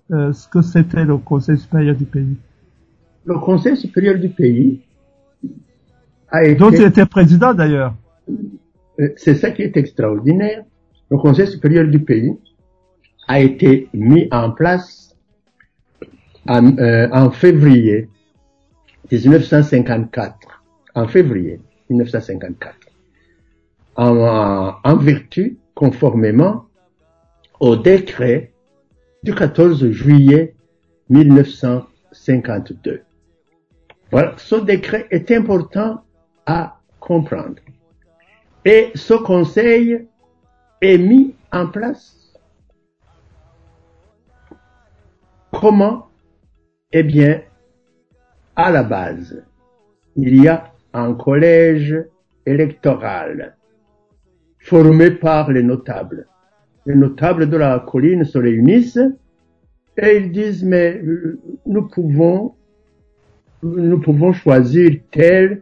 ce 0.09 0.47
que 0.47 0.61
c'était 0.61 1.05
le 1.05 1.17
Conseil 1.17 1.57
supérieur 1.57 1.95
du 1.95 2.05
pays? 2.05 2.37
Le 3.25 3.37
Conseil 3.39 3.75
supérieur 3.77 4.19
du 4.19 4.29
pays 4.29 4.81
a 6.29 6.43
été... 6.43 6.55
Dont 6.55 6.69
il 6.71 6.81
était 6.83 7.05
président 7.05 7.53
d'ailleurs. 7.53 7.93
Euh, 8.99 9.09
c'est 9.15 9.35
ça 9.35 9.51
qui 9.51 9.61
est 9.63 9.77
extraordinaire. 9.77 10.63
Le 11.09 11.17
Conseil 11.17 11.47
supérieur 11.47 11.87
du 11.87 11.99
pays 11.99 12.35
a 13.27 13.39
été 13.39 13.89
mis 13.93 14.27
en 14.31 14.51
place 14.51 15.15
en, 16.47 16.77
euh, 16.77 17.29
février 17.31 18.09
1954. 19.11 20.63
En 20.95 21.07
février 21.07 21.59
1954. 21.89 22.75
En, 23.95 24.73
en 24.83 24.95
vertu, 24.97 25.57
conformément 25.75 26.65
au 27.59 27.75
décret 27.75 28.51
du 29.23 29.33
14 29.33 29.89
juillet 29.91 30.55
1952. 31.09 33.01
Voilà, 34.11 34.33
ce 34.37 34.55
décret 34.55 35.07
est 35.11 35.31
important 35.31 36.03
à 36.45 36.79
comprendre. 36.99 37.55
Et 38.65 38.91
ce 38.95 39.13
conseil 39.13 40.07
est 40.81 40.97
mis 40.97 41.33
en 41.51 41.67
place. 41.67 42.33
Comment? 45.51 46.07
Eh 46.91 47.03
bien, 47.03 47.41
à 48.55 48.71
la 48.71 48.83
base, 48.83 49.43
il 50.15 50.41
y 50.41 50.47
a 50.47 50.73
un 50.93 51.13
collège 51.13 51.95
électoral 52.45 53.55
formé 54.59 55.11
par 55.11 55.51
les 55.51 55.63
notables. 55.63 56.27
Les 56.85 56.95
notables 56.95 57.49
de 57.49 57.57
la 57.57 57.79
colline 57.79 58.25
se 58.25 58.37
réunissent 58.37 58.99
et 59.97 60.17
ils 60.17 60.31
disent, 60.31 60.63
mais 60.63 61.01
euh, 61.03 61.39
nous 61.65 61.87
pouvons, 61.87 62.55
nous 63.63 63.99
pouvons 63.99 64.33
choisir 64.33 64.99
tel 65.11 65.61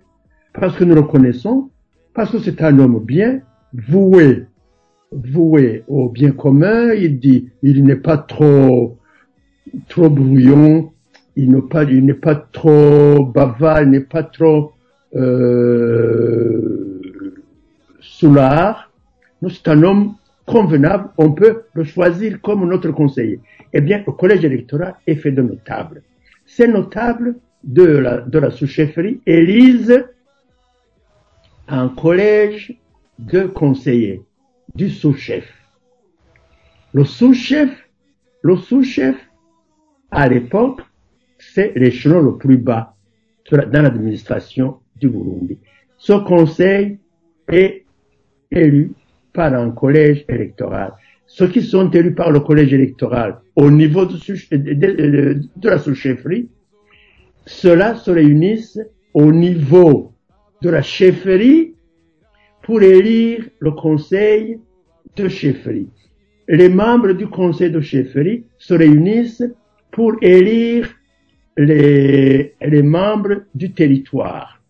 parce 0.54 0.76
que 0.76 0.84
nous 0.84 0.96
le 0.96 1.04
connaissons, 1.04 1.70
parce 2.18 2.32
que 2.32 2.40
c'est 2.40 2.64
un 2.64 2.80
homme 2.80 3.00
bien, 3.00 3.42
voué, 3.76 4.48
voué 5.12 5.84
au 5.88 6.10
bien 6.10 6.32
commun. 6.32 6.92
Il 6.94 7.20
dit, 7.20 7.50
il 7.62 7.84
n'est 7.86 7.96
pas 7.96 8.18
trop, 8.18 8.98
trop 9.88 10.10
brouillon, 10.10 10.92
il 11.36 11.52
n'est 11.52 11.62
pas, 11.62 11.84
il 11.84 12.04
n'est 12.04 12.16
pas 12.16 12.34
trop 12.34 13.24
bavard, 13.24 13.84
il 13.84 13.92
n'est 13.92 14.00
pas 14.00 14.24
trop 14.24 14.72
euh, 15.16 17.00
soulard. 18.00 18.92
C'est 19.48 19.68
un 19.68 19.84
homme 19.84 20.16
convenable, 20.48 21.10
on 21.20 21.34
peut 21.34 21.66
le 21.76 21.84
choisir 21.84 22.42
comme 22.42 22.68
notre 22.68 22.90
conseiller. 22.90 23.42
Eh 23.74 23.82
bien, 23.82 24.02
le 24.08 24.12
collège 24.12 24.44
électoral 24.44 24.96
est 25.06 25.18
fait 25.18 25.32
de 25.32 25.44
notables. 25.44 26.02
Ces 26.48 26.68
notables 26.68 27.36
de 27.64 27.86
la, 27.86 28.22
de 28.22 28.40
la 28.40 28.50
sous-chefferie 28.50 29.22
élisent 29.28 30.04
un 31.68 31.90
collège 31.90 32.78
de 33.20 33.44
conseillers 33.44 34.22
du 34.76 34.90
sous-chef. 34.90 35.46
Le 36.94 37.04
sous-chef, 37.04 37.70
le 38.42 38.56
sous-chef, 38.56 39.16
à 40.12 40.30
l'époque, 40.30 40.82
c'est 41.38 41.74
l'échelon 41.76 42.22
le 42.22 42.38
plus 42.38 42.58
bas 42.58 42.96
dans 43.52 43.82
l'administration 43.82 44.80
du 44.96 45.10
Burundi. 45.10 45.58
Ce 45.98 46.14
conseil 46.14 47.00
est 47.50 47.86
élu 48.52 48.94
par 49.34 49.54
un 49.54 49.72
collège 49.72 50.26
électoral. 50.30 50.94
Ceux 51.26 51.48
qui 51.50 51.62
sont 51.62 51.90
élus 51.92 52.14
par 52.14 52.32
le 52.32 52.40
collège 52.40 52.74
électoral 52.74 53.40
au 53.56 53.70
niveau 53.70 54.06
de, 54.06 55.68
la 55.68 55.78
sous-chefferie, 55.78 56.50
ceux-là 57.46 57.96
se 57.96 58.12
réunissent 58.12 58.80
au 59.14 59.32
niveau 59.32 60.14
de 60.62 60.70
la 60.70 60.82
chefferie 60.82 61.74
pour 62.64 62.82
élire 62.82 63.46
le 63.60 63.72
conseil 63.72 64.60
de 65.16 65.28
chefferie. 65.28 65.90
Les 66.48 66.70
membres 66.70 67.14
du 67.14 67.28
conseil 67.28 67.72
de 67.72 67.82
chefferie 67.82 68.46
se 68.58 68.74
réunissent 68.74 69.44
pour 69.92 70.14
élire 70.22 70.90
les, 71.58 72.54
les 72.62 72.84
membres 72.84 73.44
du 73.56 73.72
territoire. 73.72 74.62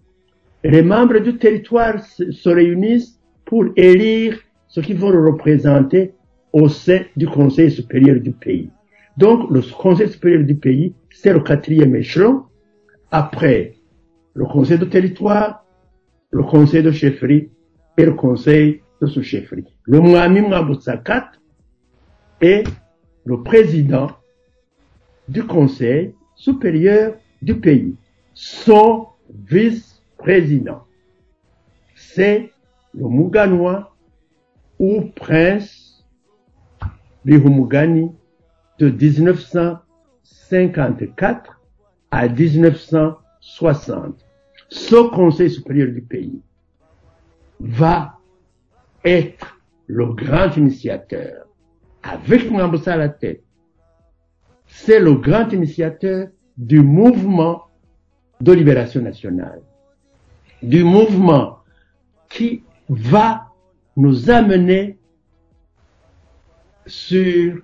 Les 0.63 0.81
membres 0.81 1.19
du 1.19 1.37
territoire 1.37 2.03
se, 2.03 2.31
se 2.31 2.49
réunissent 2.49 3.19
pour 3.45 3.65
élire 3.75 4.39
ceux 4.67 4.81
qui 4.81 4.93
vont 4.93 5.09
représenter 5.09 6.13
au 6.51 6.67
sein 6.69 7.01
du 7.15 7.27
conseil 7.27 7.71
supérieur 7.71 8.19
du 8.19 8.31
pays. 8.31 8.69
Donc, 9.17 9.49
le 9.51 9.61
conseil 9.61 10.09
supérieur 10.09 10.43
du 10.43 10.55
pays, 10.55 10.93
c'est 11.09 11.33
le 11.33 11.39
quatrième 11.39 11.95
échelon. 11.95 12.43
Après 13.11 13.73
le 14.33 14.45
conseil 14.45 14.77
de 14.77 14.85
territoire, 14.85 15.65
le 16.31 16.43
conseil 16.43 16.83
de 16.83 16.91
chefferie 16.91 17.49
et 17.97 18.05
le 18.05 18.13
conseil 18.13 18.81
de 19.01 19.07
sous-chefferie. 19.07 19.65
Le 19.83 19.99
Mwami 19.99 20.41
Mwambutsakat 20.41 21.31
est 22.41 22.63
le 23.25 23.41
président 23.43 24.11
du 25.27 25.43
conseil 25.45 26.13
supérieur 26.35 27.15
du 27.41 27.59
pays. 27.59 27.95
Son 28.33 29.07
vice-président, 29.29 30.83
c'est 31.95 32.51
le 32.93 33.07
Muganois 33.07 33.95
ou 34.79 35.01
prince 35.15 36.05
Bihumugani 37.25 38.11
de 38.79 38.89
1954 38.89 41.59
à 42.11 42.29
1960. 42.29 44.26
Ce 44.69 45.09
conseil 45.09 45.49
supérieur 45.49 45.89
du 45.93 46.01
pays 46.01 46.41
va 47.59 48.19
être 49.03 49.59
le 49.87 50.07
grand 50.07 50.55
initiateur 50.57 51.45
avec 52.03 52.49
Mwambutsa 52.51 52.93
à 52.93 52.97
la 52.97 53.09
tête. 53.09 53.43
C'est 54.67 54.99
le 54.99 55.13
grand 55.13 55.51
initiateur 55.53 56.27
du 56.57 56.81
mouvement 56.81 57.63
de 58.41 58.51
libération 58.51 59.01
nationale, 59.01 59.61
du 60.61 60.83
mouvement 60.83 61.59
qui 62.29 62.63
va 62.89 63.47
nous 63.95 64.29
amener 64.29 64.97
sur 66.85 67.57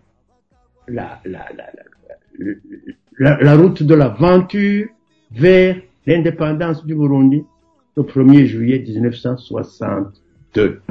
la, 0.88 1.20
la, 1.26 1.46
la, 1.56 1.66
la, 3.20 3.42
la 3.42 3.56
route 3.56 3.84
de 3.84 3.94
l'aventure 3.94 4.88
vers 5.32 5.78
l'indépendance 6.06 6.86
du 6.86 6.96
Burundi 6.96 7.44
le 7.96 8.04
1er 8.04 8.46
juillet 8.46 8.80
1962. 8.80 10.82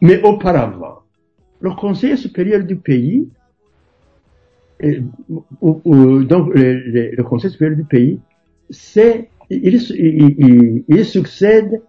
Mais 0.00 0.22
auparavant, 0.22 1.00
le 1.60 1.70
Conseil 1.70 2.16
supérieur 2.16 2.64
du 2.64 2.76
pays, 2.76 3.28
ou, 5.60 6.24
donc 6.24 6.52
le, 6.54 7.22
Conseil 7.22 7.50
supérieur 7.50 7.76
du 7.76 7.84
pays, 7.84 8.20
c'est 8.70 9.28
il, 9.50 11.04
succède 11.04 11.82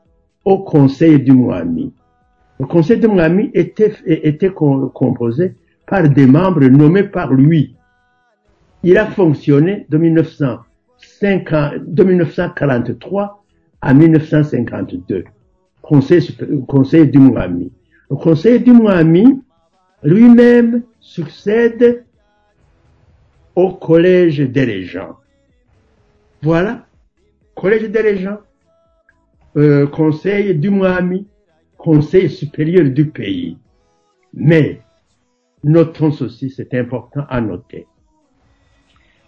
au 0.45 0.59
Conseil 0.59 1.19
du 1.19 1.31
Moami. 1.31 1.93
Le 2.59 2.65
Conseil 2.65 2.99
du 2.99 3.07
Moami 3.07 3.49
était, 3.53 4.51
composé 4.51 5.55
par 5.87 6.07
des 6.07 6.27
membres 6.27 6.65
nommés 6.65 7.03
par 7.03 7.33
lui. 7.33 7.75
Il 8.83 8.97
a 8.97 9.07
fonctionné 9.07 9.87
de, 9.89 9.97
1950, 11.23 11.85
de 11.85 12.03
1943 12.03 13.43
à 13.81 13.93
1952. 13.93 15.23
Conseil, 15.81 17.07
du 17.07 17.19
Moami. 17.19 17.71
Le 18.09 18.15
Conseil 18.15 18.59
du 18.59 18.71
Moami 18.71 19.41
lui-même 20.03 20.83
succède 20.99 22.05
au 23.55 23.73
Collège 23.73 24.39
des 24.39 24.63
Régents. 24.63 25.17
Voilà. 26.41 26.85
Collège 27.55 27.89
des 27.89 28.01
Régents. 28.01 28.39
Euh, 29.55 29.87
conseil 29.87 30.55
du 30.55 30.69
Moami. 30.69 31.27
Conseil 31.77 32.29
supérieur 32.29 32.89
du 32.89 33.07
pays. 33.07 33.57
Mais, 34.33 34.81
notons 35.63 36.11
ceci, 36.11 36.49
c'est 36.49 36.73
important 36.73 37.25
à 37.29 37.39
noter. 37.39 37.87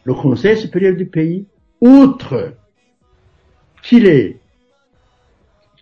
Le 0.06 0.14
Conseil 0.14 0.58
supérieur 0.58 0.96
du 0.96 1.06
pays, 1.06 1.46
outre 1.82 2.54
qu'il 3.84 4.06
est, 4.08 4.40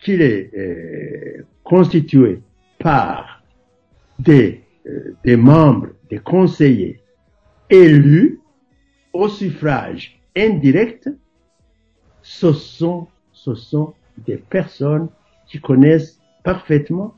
qu'il 0.01 0.21
est 0.21 0.51
euh, 0.57 1.45
constitué 1.63 2.41
par 2.79 3.43
des, 4.19 4.63
euh, 4.85 5.15
des 5.23 5.37
membres, 5.37 5.89
des 6.09 6.19
conseillers 6.19 6.99
élus 7.69 8.39
au 9.13 9.29
suffrage 9.29 10.19
indirect, 10.35 11.09
ce 12.21 12.51
sont, 12.53 13.07
ce 13.31 13.55
sont 13.55 13.93
des 14.17 14.37
personnes 14.37 15.09
qui 15.47 15.59
connaissent 15.59 16.19
parfaitement 16.43 17.15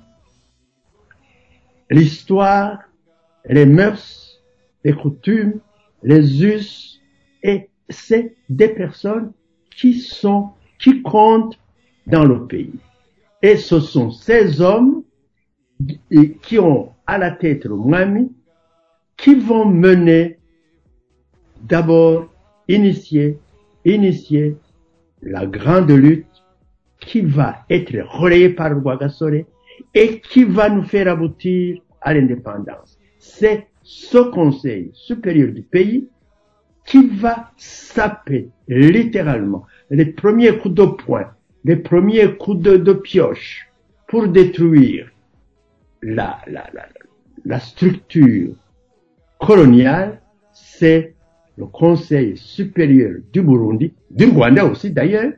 l'histoire, 1.89 2.79
les 3.47 3.65
mœurs, 3.65 4.41
les 4.83 4.93
coutumes, 4.93 5.59
les 6.03 6.43
us, 6.43 7.01
et 7.43 7.69
c'est 7.89 8.35
des 8.49 8.69
personnes 8.69 9.31
qui 9.75 9.99
sont, 9.99 10.49
qui 10.79 11.01
comptent 11.01 11.59
dans 12.07 12.25
le 12.25 12.45
pays. 12.45 12.79
Et 13.41 13.57
ce 13.57 13.79
sont 13.79 14.11
ces 14.11 14.61
hommes 14.61 15.03
qui 16.41 16.59
ont 16.59 16.91
à 17.05 17.17
la 17.17 17.31
tête 17.31 17.65
le 17.65 17.75
Mwami, 17.75 18.31
qui 19.17 19.35
vont 19.35 19.65
mener 19.65 20.39
d'abord, 21.61 22.27
initier, 22.67 23.39
initier 23.83 24.57
la 25.21 25.45
grande 25.45 25.91
lutte 25.91 26.25
qui 26.99 27.21
va 27.21 27.65
être 27.69 27.95
relayée 28.19 28.49
par 28.49 28.69
le 28.69 28.77
Ouagasore 28.77 29.45
et 29.93 30.19
qui 30.21 30.43
va 30.43 30.69
nous 30.69 30.83
faire 30.83 31.07
aboutir 31.07 31.81
à 32.01 32.13
l'indépendance. 32.13 32.97
C'est 33.19 33.67
ce 33.83 34.17
conseil 34.17 34.91
supérieur 34.93 35.51
du 35.51 35.61
pays 35.61 36.07
qui 36.85 37.07
va 37.07 37.51
saper 37.57 38.49
littéralement 38.67 39.65
les 39.89 40.05
premiers 40.05 40.57
coups 40.57 40.75
de 40.75 40.85
poing, 40.85 41.31
les 41.63 41.75
premiers 41.75 42.35
coups 42.37 42.61
de, 42.61 42.93
pioche 42.93 43.67
pour 44.07 44.27
détruire 44.27 45.09
la, 46.01 46.39
la, 46.47 46.69
la, 46.73 46.87
la 47.43 47.59
structure 47.59 48.53
coloniale, 49.39 50.21
c'est 50.53 51.15
le 51.57 51.65
Conseil 51.65 52.37
supérieur 52.37 53.15
du 53.33 53.41
Burundi, 53.41 53.93
du 54.11 54.25
Rwanda 54.25 54.65
aussi 54.65 54.91
d'ailleurs, 54.91 55.33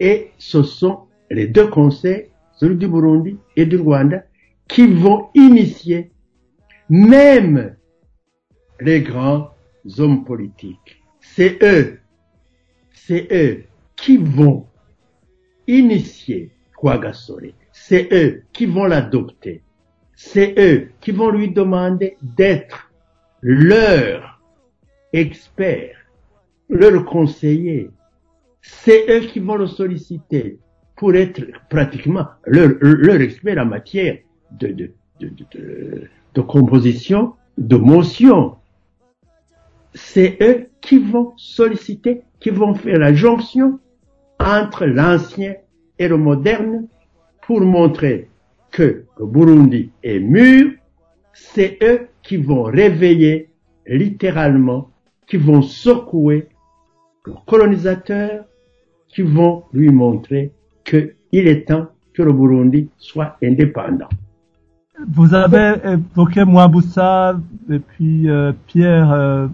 et 0.00 0.30
ce 0.38 0.62
sont 0.62 1.00
les 1.30 1.46
deux 1.46 1.68
conseils, 1.68 2.28
celui 2.56 2.76
du 2.76 2.88
Burundi 2.88 3.38
et 3.56 3.66
du 3.66 3.76
Rwanda, 3.76 4.24
qui 4.68 4.86
vont 4.86 5.28
initier 5.34 6.10
même 6.88 7.76
les 8.80 9.00
grands 9.00 9.50
hommes 9.98 10.24
politiques. 10.24 11.02
C'est 11.20 11.62
eux, 11.62 11.98
c'est 12.92 13.28
eux 13.30 13.64
qui 13.94 14.16
vont 14.16 14.66
initier 15.66 16.50
Kwagasore. 16.76 17.52
C'est 17.72 18.08
eux 18.12 18.42
qui 18.52 18.66
vont 18.66 18.84
l'adopter. 18.84 19.62
C'est 20.14 20.54
eux 20.58 20.88
qui 21.00 21.12
vont 21.12 21.30
lui 21.30 21.50
demander 21.50 22.16
d'être 22.22 22.90
leur 23.42 24.40
expert, 25.12 25.96
leur 26.68 27.04
conseiller. 27.04 27.90
C'est 28.62 29.06
eux 29.10 29.26
qui 29.26 29.40
vont 29.40 29.56
le 29.56 29.66
solliciter 29.66 30.58
pour 30.96 31.14
être 31.14 31.42
pratiquement 31.68 32.26
leur, 32.46 33.20
expert 33.20 33.58
en 33.58 33.66
matière 33.66 34.18
de, 34.52 34.90
de 35.20 36.40
composition, 36.40 37.34
de 37.58 37.76
motion. 37.76 38.56
C'est 39.96 40.36
eux 40.42 40.68
qui 40.82 40.98
vont 40.98 41.32
solliciter, 41.38 42.22
qui 42.38 42.50
vont 42.50 42.74
faire 42.74 42.98
la 42.98 43.14
jonction 43.14 43.80
entre 44.38 44.84
l'ancien 44.84 45.54
et 45.98 46.06
le 46.06 46.18
moderne 46.18 46.86
pour 47.46 47.62
montrer 47.62 48.28
que 48.70 49.04
le 49.18 49.26
Burundi 49.26 49.90
est 50.02 50.18
mûr. 50.18 50.72
C'est 51.32 51.78
eux 51.82 52.08
qui 52.22 52.36
vont 52.36 52.64
réveiller 52.64 53.48
littéralement, 53.86 54.90
qui 55.26 55.38
vont 55.38 55.62
secouer 55.62 56.48
le 57.24 57.32
colonisateur, 57.46 58.44
qui 59.08 59.22
vont 59.22 59.64
lui 59.72 59.88
montrer 59.88 60.52
qu'il 60.84 61.14
est 61.32 61.66
temps 61.66 61.86
que 62.12 62.22
le 62.22 62.34
Burundi 62.34 62.90
soit 62.98 63.38
indépendant. 63.42 64.08
Vous 65.08 65.34
avez 65.34 65.74
évoqué 65.84 66.44
Mouaboussa 66.44 67.38
et 67.70 67.78
puis 67.78 68.28
euh, 68.28 68.52
Pierre 68.66 69.12
euh, 69.12 69.46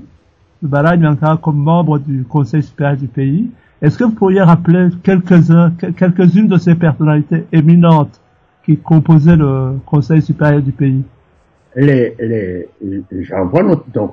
Baranyanka 0.63 1.39
comme 1.43 1.59
membre 1.59 1.99
du 1.99 2.25
Conseil 2.25 2.63
supérieur 2.63 2.97
du 2.97 3.09
pays. 3.09 3.51
Est-ce 3.81 3.99
que 3.99 4.05
vous 4.05 4.13
pourriez 4.13 4.43
rappeler 4.43 4.89
quelques-unes 5.03 6.49
de 6.49 6.57
ces 6.57 6.75
personnalités 6.77 7.45
éminentes 7.53 8.21
qui 8.65 8.77
composaient 8.77 9.37
le 9.37 9.79
Conseil 9.85 10.23
supérieur 10.23 10.63
du 10.63 10.73
pays? 10.73 11.03
Les, 11.75 12.15
les, 12.21 12.69
j'en 13.23 13.47
vois 13.47 13.63
donc, 13.93 14.13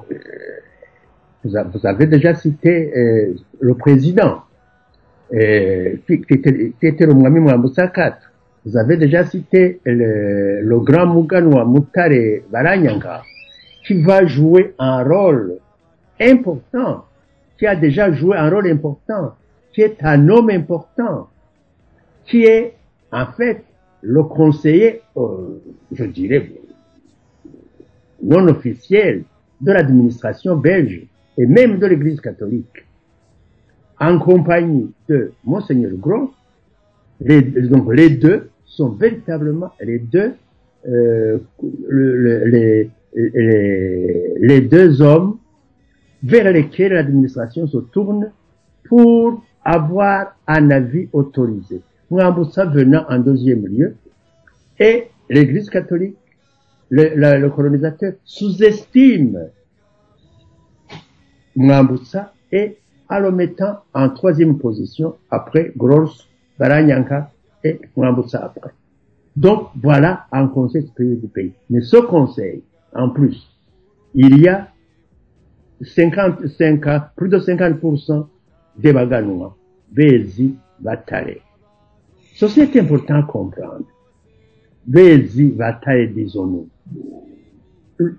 vous, 1.44 1.86
avez 1.86 2.08
déjà 2.08 2.34
cité 2.34 3.36
le 3.60 3.74
président, 3.76 4.42
qui, 5.32 6.24
était, 6.30 7.06
le 7.06 7.14
Mwami. 7.14 7.40
Vous 8.66 8.78
avez 8.78 8.98
déjà 8.98 9.24
cité 9.24 9.80
le, 9.86 10.80
grand 10.80 11.14
Muganwa 11.14 11.66
Mutare 11.66 12.42
Baranyanga, 12.52 13.22
qui 13.86 14.02
va 14.02 14.26
jouer 14.26 14.74
un 14.80 15.04
rôle 15.04 15.60
important, 16.22 17.06
qui 17.58 17.66
a 17.68 17.76
déjà 17.76 18.12
joué 18.12 18.38
un 18.38 18.50
rôle 18.50 18.68
important, 18.68 19.36
qui 19.74 19.82
est 19.82 19.98
un 20.04 20.30
homme 20.30 20.50
important, 20.50 21.30
qui 22.26 22.44
est 22.46 22.76
en 23.12 23.26
fait 23.28 23.64
le 24.02 24.24
conseiller, 24.24 25.02
euh, 25.18 25.60
je 25.92 26.06
dirais, 26.06 26.52
non 28.22 28.48
officiel 28.48 29.24
de 29.62 29.72
l'administration 29.72 30.56
belge 30.56 31.02
et 31.38 31.46
même 31.46 31.80
de 31.80 31.86
l'Église 31.86 32.22
catholique, 32.22 32.86
en 34.00 34.18
compagnie 34.20 34.92
de 35.10 35.34
Monseigneur 35.44 35.92
Gros, 35.94 36.32
les, 37.22 37.42
donc 37.42 37.94
les 37.94 38.10
deux 38.12 38.50
sont 38.66 38.90
véritablement 38.90 39.72
les 39.82 40.00
deux, 40.00 40.34
euh, 40.88 41.38
le- 41.90 42.16
le- 42.16 42.46
les, 42.46 42.90
les, 43.16 44.34
les 44.40 44.62
deux 44.62 45.02
hommes 45.02 45.38
vers 46.24 46.52
lesquels 46.52 46.94
l'administration 46.94 47.68
se 47.68 47.78
tourne 47.78 48.32
pour 48.88 49.44
avoir 49.64 50.36
un 50.48 50.72
avis 50.72 51.08
autorisé. 51.14 51.82
Mwambutsa 52.10 52.66
venant 52.66 53.06
en 53.08 53.20
deuxième 53.20 53.68
lieu, 53.68 53.96
et 54.80 55.08
l'Église 55.30 55.70
catholique, 55.70 56.18
le, 56.90 57.48
colonisateur, 57.50 58.14
sous-estime 58.24 59.50
Mwambutsa 61.56 62.34
et 62.52 62.78
en 63.10 63.20
le 63.20 63.32
mettant 63.32 63.80
en 63.94 64.10
troisième 64.10 64.58
position 64.58 65.16
après 65.30 65.72
Gross, 65.76 66.28
Baranyanka 66.58 67.32
et 67.64 67.80
Mwambutsa 67.96 68.44
après. 68.44 68.72
Donc 69.36 69.70
voilà 69.82 70.26
un 70.32 70.48
conseil 70.48 70.84
supérieur 70.84 71.18
du 71.18 71.28
pays. 71.28 71.54
Mais 71.70 71.82
ce 71.82 71.98
conseil, 71.98 72.64
en 72.94 73.10
plus, 73.10 73.48
il 74.16 74.40
y 74.40 74.48
a 74.48 74.69
55, 75.82 77.16
plus 77.16 77.30
de 77.30 77.40
50% 77.40 78.28
des 78.78 78.94
Baganouas, 78.94 79.56
Bezi, 79.92 80.56
Batare. 80.80 81.38
Ceci 82.36 82.62
est 82.62 82.76
important 82.78 83.16
à 83.20 83.24
comprendre. 83.24 83.86
Bezi, 84.86 85.48
Batare, 85.50 86.08
disons-nous. 86.14 86.68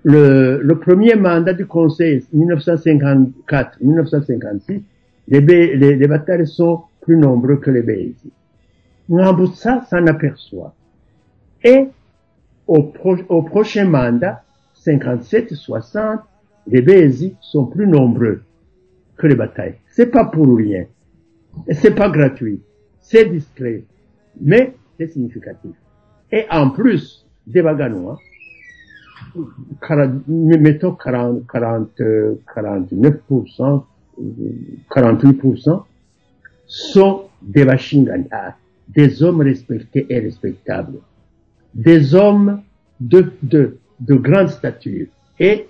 Le, 0.03 0.59
le 0.61 0.79
premier 0.79 1.15
mandat 1.15 1.53
du 1.53 1.65
Conseil, 1.65 2.23
1954-1956, 2.35 4.81
les, 5.27 5.41
les, 5.41 5.95
les 5.95 6.45
sont 6.45 6.81
plus 7.01 7.17
nombreux 7.17 7.57
que 7.57 7.71
les 7.71 7.81
Bezi. 7.81 8.31
Mwambutsa 9.09 9.85
s'en 9.89 10.05
aperçoit. 10.07 10.73
Et 11.63 11.87
au, 12.67 12.83
pro- 12.83 13.17
au 13.29 13.41
prochain 13.41 13.85
mandat, 13.85 14.43
57-60, 14.85 16.19
les 16.67 16.81
Bézis 16.81 17.35
sont 17.41 17.65
plus 17.65 17.87
nombreux 17.87 18.41
que 19.17 19.27
les 19.27 19.35
batailles. 19.35 19.75
C'est 19.87 20.07
pas 20.07 20.25
pour 20.25 20.55
rien. 20.55 20.85
Et 21.67 21.73
c'est 21.73 21.95
pas 21.95 22.09
gratuit. 22.09 22.61
C'est 22.99 23.25
discret. 23.25 23.83
Mais 24.39 24.75
c'est 24.97 25.07
significatif. 25.07 25.75
Et 26.31 26.45
en 26.49 26.69
plus 26.69 27.25
des 27.45 27.61
Baganois, 27.61 28.19
40 29.87 30.27
mettons 30.27 30.93
40, 30.93 31.43
40, 31.47 32.01
euh, 32.01 32.35
49%, 32.55 33.83
euh, 34.19 34.23
48% 34.89 35.83
sont 36.67 37.23
des 37.41 37.65
Bashingana, 37.65 38.55
des 38.87 39.21
hommes 39.23 39.41
respectés 39.41 40.05
et 40.09 40.19
respectables 40.19 40.99
des 41.73 42.15
hommes 42.15 42.61
de, 42.99 43.31
de, 43.43 43.77
de 43.99 44.15
grande 44.15 44.49
stature. 44.49 45.07
Et 45.39 45.67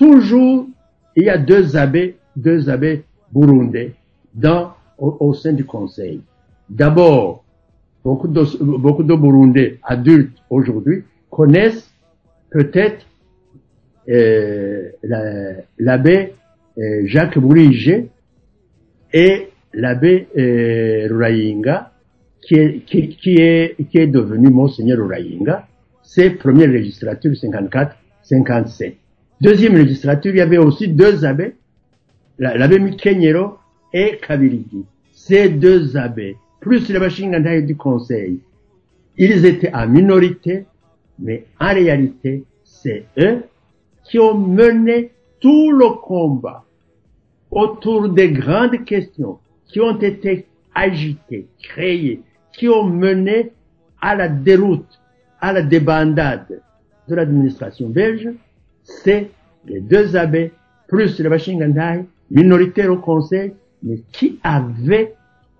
toujours, 0.00 0.66
il 1.14 1.24
y 1.24 1.28
a 1.28 1.36
deux 1.36 1.76
abbés, 1.76 2.16
deux 2.34 2.70
abbés 2.70 3.04
burundais 3.30 3.92
dans, 4.34 4.72
au, 4.96 5.34
sein 5.34 5.52
du 5.52 5.64
conseil. 5.66 6.22
D'abord, 6.70 7.44
beaucoup 8.02 8.26
de, 8.28 8.42
beaucoup 8.78 9.02
de 9.02 9.14
Burundais 9.14 9.78
adultes 9.82 10.38
aujourd'hui 10.48 11.04
connaissent 11.28 11.92
peut-être 12.50 13.04
euh, 14.08 14.88
la- 15.02 15.56
l'abbé 15.78 16.32
euh, 16.78 17.02
Jacques 17.04 17.38
Bourige 17.38 18.04
et 19.12 19.48
l'abbé 19.74 20.28
euh, 20.38 21.08
qui 22.40 22.54
est, 22.54 22.80
qui, 22.86 23.34
est, 23.38 23.76
qui 23.90 23.98
est 23.98 24.06
devenu 24.06 24.48
Monseigneur 24.48 24.96
Rurayinga, 24.98 25.68
c'est 26.02 26.30
première 26.30 26.68
législature 26.68 27.32
54-57. 27.32 28.94
Deuxième 29.40 29.76
législature, 29.76 30.32
il 30.34 30.38
y 30.38 30.42
avait 30.42 30.58
aussi 30.58 30.88
deux 30.88 31.24
abbés, 31.24 31.54
la- 32.38 32.56
l'abbé 32.56 32.78
Mikenyero 32.78 33.56
et 33.92 34.18
Kabiligi. 34.26 34.84
Ces 35.12 35.48
deux 35.48 35.96
abbés, 35.96 36.36
plus 36.60 36.88
les 36.90 36.98
Bashinganaï 36.98 37.64
du 37.64 37.76
conseil, 37.76 38.40
ils 39.16 39.44
étaient 39.46 39.74
en 39.74 39.86
minorité, 39.88 40.66
mais 41.18 41.44
en 41.58 41.72
réalité, 41.72 42.44
c'est 42.64 43.04
eux 43.18 43.42
qui 44.04 44.18
ont 44.18 44.36
mené 44.36 45.10
tout 45.40 45.72
le 45.72 45.88
combat 46.02 46.64
autour 47.50 48.08
des 48.10 48.30
grandes 48.30 48.84
questions 48.84 49.38
qui 49.66 49.80
ont 49.80 49.98
été 49.98 50.46
agitées, 50.74 51.46
créées, 51.62 52.20
qui 52.52 52.68
ont 52.68 52.84
mené 52.84 53.52
à 54.00 54.14
la 54.14 54.28
déroute, 54.28 55.00
à 55.40 55.52
la 55.52 55.62
débandade 55.62 56.60
de 57.08 57.14
l'administration 57.14 57.88
belge 57.88 58.28
c'est 58.84 59.30
les 59.66 59.80
deux 59.80 60.16
abbés, 60.16 60.52
plus 60.88 61.18
les 61.18 61.28
Bashingantai, 61.28 62.04
minoritaires 62.30 62.92
au 62.92 62.96
conseil, 62.96 63.54
mais 63.82 64.02
qui 64.12 64.38
avaient 64.42 65.14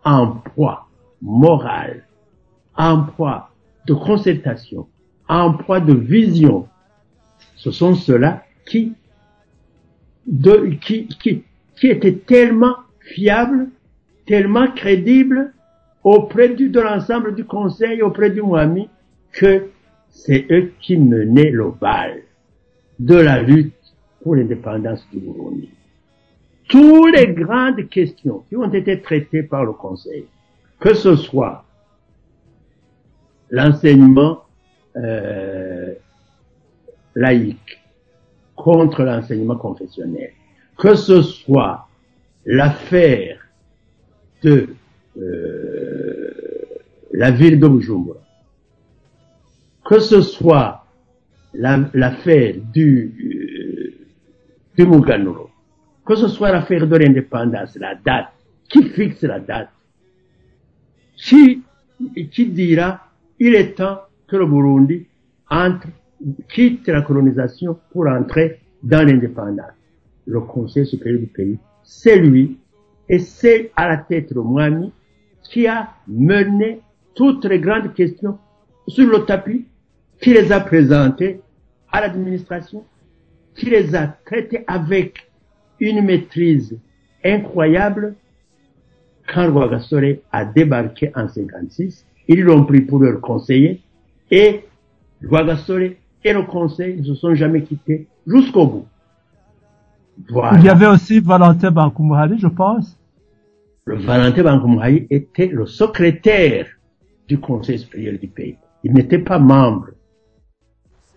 un 0.04 0.26
poids 0.54 0.88
moral, 1.22 2.04
un 2.76 2.98
poids 2.98 3.50
de 3.87 3.94
concertation, 3.94 4.88
un 5.28 5.52
poids 5.52 5.80
de 5.80 5.94
vision. 5.94 6.66
Ce 7.56 7.70
sont 7.70 7.94
ceux-là 7.94 8.44
qui, 8.66 8.94
étaient 11.83 12.20
tellement 12.26 12.76
fiables, 13.00 13.68
tellement 14.26 14.68
crédibles 14.68 15.52
auprès 16.02 16.50
du, 16.50 16.70
de 16.70 16.80
l'ensemble 16.80 17.35
du 17.35 17.44
conseil, 17.44 18.02
auprès 18.02 18.30
du 18.30 18.42
Moami, 18.42 18.88
que 19.33 19.68
c'est 20.09 20.46
eux 20.50 20.72
qui 20.80 20.96
menaient 20.96 21.50
le 21.50 21.70
bal 21.70 22.22
de 23.00 23.14
la 23.14 23.40
lutte 23.40 23.74
pour 24.22 24.36
l'indépendance 24.36 25.06
du 25.10 25.20
Burundi. 25.20 25.70
Toutes 26.68 27.16
les 27.16 27.32
grandes 27.32 27.88
questions 27.88 28.44
qui 28.48 28.56
ont 28.56 28.70
été 28.72 29.00
traitées 29.00 29.42
par 29.42 29.64
le 29.64 29.72
conseil, 29.72 30.26
que 30.78 30.92
ce 30.92 31.16
soit 31.16 31.64
l'enseignement 33.50 34.42
euh, 34.96 35.94
laïque 37.14 37.80
contre 38.54 39.02
l'enseignement 39.02 39.56
confessionnel, 39.56 40.32
que 40.76 40.94
ce 40.94 41.22
soit 41.22 41.88
l'affaire 42.44 43.40
de 44.42 44.68
euh, 45.16 46.30
la 47.12 47.30
ville 47.30 47.58
de 47.58 47.66
Bujumbura, 47.66 48.20
que 49.86 49.98
ce 49.98 50.20
soit 50.20 50.80
l'affaire 51.54 52.54
du, 52.72 53.12
euh, 53.24 54.06
du 54.76 54.86
Muganuro, 54.86 55.50
que 56.06 56.14
ce 56.16 56.28
soit 56.28 56.52
l'affaire 56.52 56.86
de 56.86 56.96
l'indépendance, 56.96 57.76
la 57.76 57.94
date, 57.94 58.28
qui 58.68 58.84
fixe 58.84 59.22
la 59.22 59.40
date, 59.40 59.70
qui, 61.16 61.62
qui 62.30 62.46
dira 62.46 63.00
il 63.38 63.54
est 63.54 63.76
temps 63.76 64.00
que 64.28 64.36
le 64.36 64.46
Burundi 64.46 65.06
entre, 65.50 65.88
quitte 66.48 66.86
la 66.88 67.02
colonisation 67.02 67.78
pour 67.90 68.06
entrer 68.06 68.60
dans 68.82 69.04
l'indépendance. 69.06 69.72
Le 70.26 70.40
Conseil 70.40 70.86
supérieur 70.86 71.20
du 71.20 71.26
pays, 71.26 71.58
c'est 71.82 72.18
lui 72.18 72.58
et 73.08 73.18
c'est 73.18 73.72
à 73.74 73.88
la 73.88 73.96
tête 73.96 74.32
de 74.32 74.38
Moami 74.38 74.92
qui 75.42 75.66
a 75.66 75.88
mené 76.06 76.80
toutes 77.14 77.44
les 77.46 77.58
grandes 77.58 77.92
questions 77.94 78.38
sur 78.86 79.06
le 79.08 79.24
tapis, 79.24 79.66
qui 80.20 80.33
les 80.33 80.52
a 80.52 80.61
présentées 80.61 81.40
à 81.90 82.00
l'administration, 82.00 82.85
qui 83.54 83.66
les 83.70 83.94
a 83.94 84.06
traitées 84.24 84.64
avec 84.66 85.30
une 85.80 86.02
maîtrise 86.02 86.78
incroyable. 87.24 88.14
Quand 89.33 89.50
Rwagasore 89.50 90.18
a 90.33 90.44
débarqué 90.44 91.12
en 91.14 91.28
56, 91.28 92.04
ils 92.28 92.42
l'ont 92.42 92.64
pris 92.64 92.80
pour 92.80 92.98
leur 92.98 93.20
conseiller 93.20 93.80
et 94.30 94.64
Rwagasore 95.22 95.92
et 96.24 96.33
le 96.33 96.42
conseil 96.42 96.98
ne 96.98 97.04
se 97.04 97.14
sont 97.14 97.35
jamais 97.35 97.62
quittés 97.62 98.06
jusqu'au 98.26 98.66
bout. 98.66 98.87
Voilà. 100.28 100.59
Il 100.59 100.64
y 100.64 100.68
avait 100.68 100.87
aussi 100.87 101.20
Valentin 101.20 101.70
Bankumuhari, 101.70 102.38
je 102.38 102.48
pense. 102.48 102.98
Le 103.87 103.96
Valentin 103.96 104.42
Bankumuhari 104.42 105.06
était 105.11 105.46
le 105.46 105.66
secrétaire 105.66 106.66
du 107.26 107.38
conseil 107.38 107.78
supérieur 107.78 108.18
du 108.18 108.28
pays. 108.28 108.56
Il 108.85 108.92
n'était 108.92 109.18
pas 109.18 109.38
membre. 109.38 109.90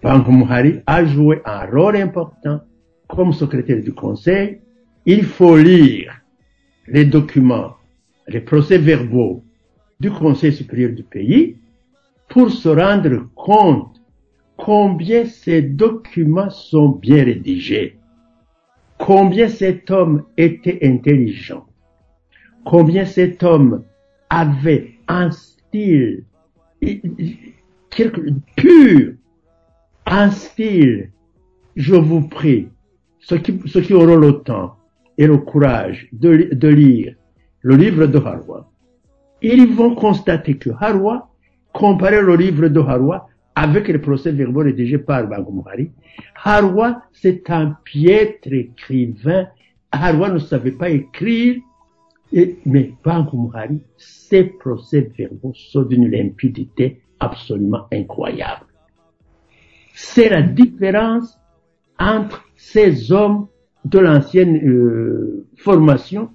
Bankumuhari 0.03 0.81
a 0.85 1.05
joué 1.05 1.41
un 1.45 1.65
rôle 1.65 1.95
important 1.95 2.59
comme 3.07 3.31
secrétaire 3.31 3.81
du 3.81 3.93
conseil. 3.93 4.59
Il 5.05 5.23
faut 5.23 5.55
lire 5.57 6.13
les 6.87 7.05
documents, 7.05 7.75
les 8.27 8.41
procès-verbaux 8.41 9.43
du 10.01 10.11
conseil 10.11 10.51
supérieur 10.51 10.91
du 10.91 11.03
pays 11.03 11.57
pour 12.27 12.51
se 12.51 12.67
rendre 12.67 13.29
compte 13.35 14.01
combien 14.57 15.25
ces 15.25 15.61
documents 15.61 16.49
sont 16.49 16.89
bien 16.89 17.23
rédigés, 17.23 17.97
combien 18.97 19.47
cet 19.47 19.89
homme 19.89 20.23
était 20.37 20.79
intelligent, 20.83 21.65
combien 22.65 23.05
cet 23.05 23.41
homme 23.43 23.83
avait 24.29 24.95
un 25.07 25.31
style 25.31 26.25
pur, 27.89 29.13
style, 30.31 31.11
je 31.75 31.95
vous 31.95 32.27
prie, 32.27 32.69
ceux 33.19 33.37
qui, 33.37 33.59
ceux 33.65 33.81
qui 33.81 33.93
auront 33.93 34.17
le 34.17 34.41
temps 34.41 34.75
et 35.17 35.27
le 35.27 35.37
courage 35.37 36.07
de, 36.11 36.49
de 36.53 36.67
lire 36.67 37.15
le 37.61 37.75
livre 37.75 38.05
de 38.07 38.17
Harwa, 38.17 38.69
ils 39.41 39.73
vont 39.73 39.95
constater 39.95 40.57
que 40.57 40.69
Harwa, 40.79 41.29
comparé 41.71 42.21
le 42.21 42.35
livre 42.35 42.67
de 42.67 42.79
Harwa 42.79 43.27
avec 43.55 43.87
les 43.87 43.99
procès 43.99 44.31
verbaux 44.31 44.61
rédigés 44.61 44.97
par 44.97 45.27
Bangumuhari, 45.27 45.91
Harwa, 46.43 47.03
c'est 47.11 47.49
un 47.49 47.77
piètre 47.83 48.51
écrivain. 48.51 49.47
Harwa 49.91 50.29
ne 50.29 50.39
savait 50.39 50.71
pas 50.71 50.89
écrire, 50.89 51.61
et, 52.31 52.57
mais 52.65 52.93
Bangumuhari, 53.03 53.81
ses 53.97 54.43
procès 54.43 55.11
verbaux 55.17 55.53
sont 55.53 55.83
d'une 55.83 56.09
limpidité 56.09 57.01
absolument 57.19 57.87
incroyable. 57.91 58.65
C'est 59.93 60.29
la 60.29 60.41
différence 60.41 61.39
entre 61.99 62.43
ces 62.56 63.12
hommes 63.12 63.47
de 63.86 63.99
l'ancienne 63.99 64.58
euh, 64.58 65.45
formation. 65.56 66.29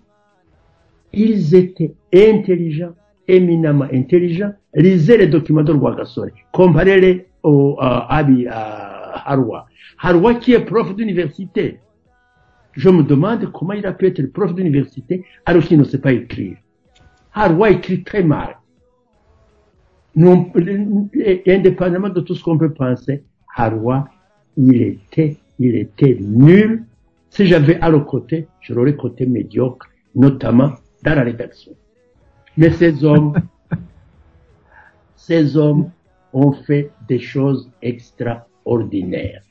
Ils 1.12 1.54
étaient 1.54 1.94
intelligents, 2.14 2.94
éminemment 3.26 3.86
intelligents. 3.92 4.52
Lisez 4.74 5.16
les 5.18 5.26
documents 5.26 5.64
de 5.64 5.72
Rwagasore. 5.72 6.26
Comparez-les 6.52 7.26
au 7.42 7.76
à 7.80 8.14
Abi, 8.14 8.46
à 8.46 9.28
Harwa. 9.28 9.66
Harwa 10.00 10.34
qui 10.34 10.52
est 10.52 10.64
prof 10.64 10.94
d'université. 10.94 11.80
Je 12.72 12.88
me 12.90 13.02
demande 13.02 13.50
comment 13.50 13.72
il 13.72 13.86
a 13.86 13.92
pu 13.92 14.06
être 14.06 14.22
prof 14.32 14.54
d'université 14.54 15.24
alors 15.44 15.64
qu'il 15.64 15.78
ne 15.78 15.84
sait 15.84 16.00
pas 16.00 16.12
écrire. 16.12 16.56
Harwa 17.34 17.70
écrit 17.70 18.04
très 18.04 18.22
mal. 18.22 18.56
Indépendamment 20.16 22.08
de 22.10 22.20
tout 22.20 22.34
ce 22.34 22.42
qu'on 22.42 22.58
peut 22.58 22.72
penser, 22.72 23.24
Il 24.56 24.82
était, 24.82 25.36
il 25.58 25.76
était 25.76 26.16
nul. 26.20 26.84
Si 27.30 27.46
j'avais 27.46 27.78
à 27.80 27.90
le 27.90 28.00
côté, 28.00 28.48
je 28.60 28.72
l'aurais 28.74 28.96
côté 28.96 29.26
médiocre, 29.26 29.86
notamment 30.14 30.72
dans 31.04 31.14
la 31.14 31.22
rédaction. 31.22 31.72
Mais 32.56 32.70
ces 32.70 33.04
hommes, 33.04 33.34
ces 35.16 35.56
hommes 35.56 35.90
ont 36.32 36.52
fait 36.52 36.90
des 37.08 37.18
choses 37.18 37.70
extraordinaires. 37.82 39.42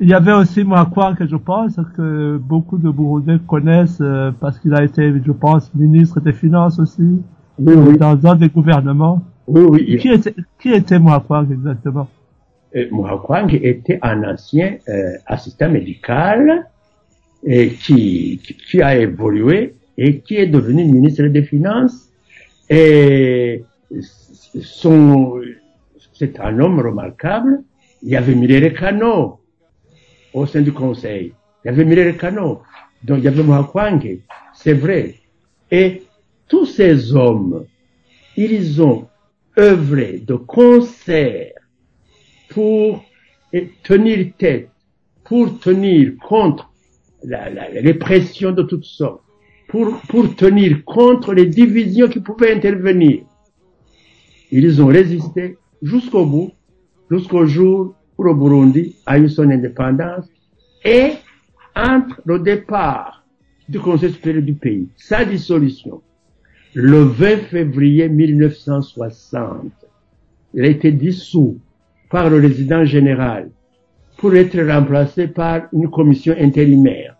Il 0.00 0.08
y 0.08 0.14
avait 0.14 0.32
aussi 0.32 0.64
Mouakwa 0.64 1.14
que 1.14 1.26
je 1.26 1.36
pense 1.36 1.76
que 1.96 2.36
beaucoup 2.36 2.76
de 2.76 2.90
Burundais 2.90 3.38
connaissent 3.46 4.02
euh, 4.02 4.30
parce 4.38 4.58
qu'il 4.58 4.74
a 4.74 4.84
été, 4.84 5.12
je 5.24 5.32
pense, 5.32 5.74
ministre 5.74 6.20
des 6.20 6.34
Finances 6.34 6.78
aussi 6.78 7.22
Oui, 7.58 7.74
oui. 7.74 7.96
dans 7.96 8.26
un 8.26 8.34
des 8.34 8.50
gouvernements. 8.50 9.22
Oui, 9.46 9.62
oui. 9.62 9.96
Qui 9.98 10.10
était, 10.10 10.34
qui 10.60 10.72
était 10.72 11.00
exactement? 11.50 12.08
Mouakwang 12.90 13.52
était 13.62 13.98
un 14.02 14.24
ancien 14.24 14.76
euh, 14.88 15.12
assistant 15.26 15.70
médical 15.70 16.68
et 17.44 17.70
qui, 17.70 18.40
qui, 18.68 18.80
a 18.80 18.96
évolué 18.96 19.74
et 19.98 20.20
qui 20.20 20.36
est 20.36 20.46
devenu 20.46 20.84
ministre 20.84 21.24
des 21.24 21.42
Finances. 21.42 22.08
Et 22.70 23.64
son, 24.62 25.40
c'est 26.14 26.40
un 26.40 26.58
homme 26.60 26.80
remarquable. 26.80 27.62
Il 28.02 28.10
y 28.10 28.16
avait 28.16 28.34
Mirere 28.34 28.72
Kano 28.72 29.40
au 30.32 30.46
sein 30.46 30.62
du 30.62 30.72
conseil. 30.72 31.32
Il 31.64 31.68
y 31.68 31.70
avait 31.70 31.84
Mirere 31.84 32.16
Kano. 32.16 32.62
Donc 33.04 33.18
il 33.18 33.24
y 33.24 33.28
avait 33.28 33.42
Mouakwang. 33.42 34.18
C'est 34.54 34.74
vrai. 34.74 35.16
Et 35.70 36.02
tous 36.48 36.66
ces 36.66 37.14
hommes, 37.14 37.66
ils 38.36 38.82
ont 38.82 39.08
œuvré 39.58 40.22
de 40.24 40.34
concert 40.34 41.51
pour 42.52 43.04
tenir 43.82 44.32
tête, 44.38 44.70
pour 45.24 45.58
tenir 45.60 46.12
contre 46.26 46.70
les 47.24 47.94
pressions 47.94 48.52
de 48.52 48.62
toutes 48.62 48.84
sortes, 48.84 49.22
pour, 49.68 49.98
pour 50.08 50.34
tenir 50.36 50.84
contre 50.84 51.34
les 51.34 51.46
divisions 51.46 52.08
qui 52.08 52.20
pouvaient 52.20 52.54
intervenir. 52.54 53.22
Ils 54.50 54.82
ont 54.82 54.86
résisté 54.86 55.56
jusqu'au 55.80 56.26
bout, 56.26 56.52
jusqu'au 57.10 57.46
jour 57.46 57.94
où 58.18 58.22
le 58.22 58.34
Burundi 58.34 58.96
a 59.06 59.18
eu 59.18 59.28
son 59.28 59.50
indépendance 59.50 60.26
et 60.84 61.12
entre 61.74 62.20
le 62.26 62.38
départ 62.38 63.24
du 63.68 63.80
Conseil 63.80 64.12
supérieur 64.12 64.42
du 64.42 64.54
pays, 64.54 64.88
sa 64.96 65.24
dissolution, 65.24 66.02
le 66.74 67.02
20 67.04 67.36
février 67.48 68.08
1960, 68.08 69.72
il 70.54 70.64
a 70.64 70.68
été 70.68 70.92
dissous 70.92 71.58
par 72.12 72.28
le 72.28 72.36
résident 72.36 72.84
général 72.84 73.50
pour 74.18 74.36
être 74.36 74.60
remplacé 74.60 75.28
par 75.28 75.62
une 75.72 75.90
commission 75.90 76.34
intérimaire. 76.38 77.16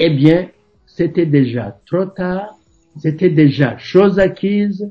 Eh 0.00 0.10
bien, 0.10 0.48
c'était 0.84 1.26
déjà 1.26 1.78
trop 1.86 2.06
tard, 2.06 2.58
c'était 2.98 3.30
déjà 3.30 3.78
chose 3.78 4.18
acquise, 4.18 4.90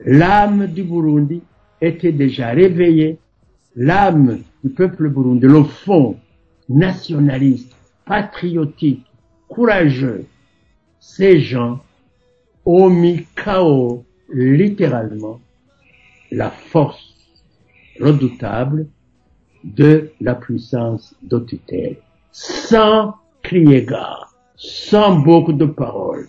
l'âme 0.00 0.68
du 0.68 0.84
Burundi 0.84 1.42
était 1.80 2.12
déjà 2.12 2.50
réveillée, 2.50 3.18
l'âme 3.74 4.38
du 4.62 4.70
peuple 4.70 5.08
burundais, 5.10 5.48
le 5.48 5.64
fond 5.64 6.16
nationaliste, 6.68 7.76
patriotique, 8.06 9.04
courageux, 9.48 10.24
ces 11.00 11.40
gens 11.40 11.80
ont 12.64 12.88
mis 12.88 13.26
KO 13.44 14.04
littéralement 14.32 15.40
la 16.30 16.50
force 16.50 17.13
redoutable 18.00 18.86
de 19.64 20.10
la 20.20 20.34
puissance 20.34 21.14
de 21.22 21.38
tutelle, 21.38 21.96
sans 22.32 23.14
crier 23.42 23.84
gare, 23.84 24.34
sans 24.56 25.18
beaucoup 25.20 25.52
de 25.52 25.66
paroles, 25.66 26.26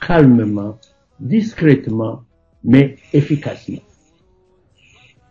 calmement, 0.00 0.78
discrètement, 1.20 2.22
mais 2.64 2.96
efficacement. 3.12 3.78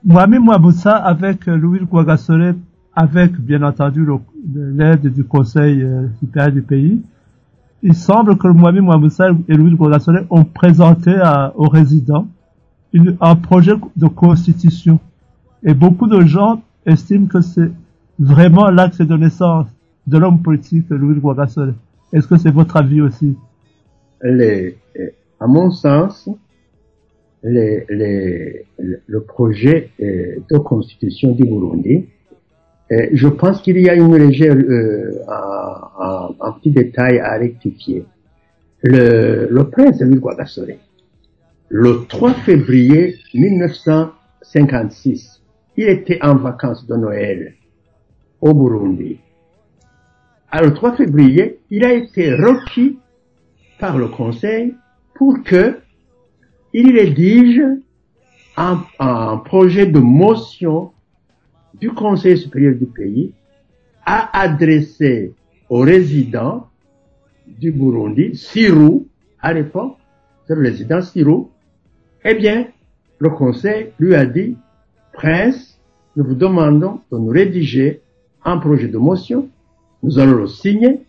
Mohamed 0.04 0.42
Mouaboussa 0.42 0.96
avec 0.96 1.46
Louis 1.48 1.86
Kouagasole, 1.86 2.56
avec 2.96 3.34
bien 3.34 3.62
entendu 3.64 4.06
l'aide 4.56 5.14
du 5.14 5.24
Conseil 5.24 5.82
euh, 5.82 6.08
supérieur 6.20 6.54
du 6.54 6.62
pays, 6.62 7.02
il 7.84 7.94
semble 7.94 8.38
que 8.38 8.48
Mohamed 8.48 8.84
Mouaboussa 8.84 9.30
et 9.48 9.54
Louis 9.54 9.76
Kouagasole 9.76 10.26
ont 10.30 10.46
présenté 10.46 11.14
aux 11.56 11.68
résidents 11.68 12.28
un 13.22 13.36
projet 13.36 13.74
de 13.96 14.08
constitution. 14.08 15.00
Et 15.64 15.74
beaucoup 15.74 16.08
de 16.08 16.22
gens 16.22 16.62
estiment 16.86 17.28
que 17.28 17.42
c'est 17.42 17.72
vraiment 18.20 18.70
l'acte 18.70 19.02
de 19.02 19.18
naissance 19.18 19.68
de 20.06 20.18
l'homme 20.18 20.42
politique 20.42 20.86
Louis 20.90 21.20
Kouagasole. 21.20 21.74
Est-ce 22.14 22.28
que 22.28 22.38
c'est 22.38 22.52
votre 22.52 22.78
avis 22.78 23.02
aussi? 23.02 23.36
Les, 24.24 24.78
à 25.40 25.48
mon 25.48 25.72
sens, 25.72 26.30
le- 27.44 29.20
projet 29.20 29.92
de 30.00 30.58
constitution 30.58 31.34
du 31.34 31.44
Burundi, 31.44 32.06
je 32.90 33.28
pense 33.28 33.62
qu'il 33.62 33.78
y 33.80 33.90
a 33.90 33.96
une 33.96 34.16
légère, 34.16 34.56
euh, 34.56 35.12
un, 35.30 36.52
petit 36.54 36.72
détail 36.72 37.20
à 37.20 37.38
rectifier. 37.38 38.06
Le, 38.84 39.62
prince 39.64 40.00
Louis 40.02 40.20
Guagasore, 40.20 40.78
le 41.70 42.06
3 42.08 42.34
février 42.34 43.16
1956, 43.34 45.37
il 45.78 45.88
était 45.88 46.20
en 46.24 46.36
vacances 46.36 46.86
de 46.88 46.96
Noël 46.96 47.56
au 48.42 48.54
Burundi. 48.54 49.20
Alors, 50.50 50.72
le 50.72 50.76
3 50.76 50.96
février, 50.96 51.60
il 51.70 51.86
a 51.86 51.94
été 51.94 52.34
requis 52.34 52.98
par 53.80 53.98
le 53.98 54.08
Conseil 54.08 54.74
pour 55.14 55.44
que 55.44 55.78
il 56.74 56.98
rédige 56.98 57.62
un, 58.56 58.84
un 59.00 59.38
projet 59.38 59.86
de 59.86 60.00
motion 60.00 60.92
du 61.76 61.92
Conseil 61.92 62.38
supérieur 62.38 62.76
du 62.76 62.86
pays 62.88 63.34
à 64.06 64.40
adresser 64.42 65.34
aux 65.70 65.82
résidents 65.82 66.68
du 67.46 67.72
Burundi, 67.72 68.36
Sirou, 68.36 69.08
à 69.40 69.54
l'époque, 69.54 69.98
c'est 70.48 70.56
le 70.56 70.62
résident 70.62 71.02
Sirou, 71.02 71.52
eh 72.24 72.34
bien, 72.36 72.68
le 73.20 73.30
Conseil 73.30 73.92
lui 74.00 74.16
a 74.16 74.26
dit, 74.26 74.58
Prince, 75.18 75.80
nous 76.16 76.24
vous 76.26 76.36
demandons 76.36 77.02
de 77.12 77.18
nous 77.18 77.30
rédiger 77.30 78.02
un 78.46 78.60
projet 78.60 78.88
de 78.88 79.00
motion, 79.00 79.50
nous 80.04 80.20
allons 80.20 80.38
le 80.38 80.48
signer, 80.48 81.02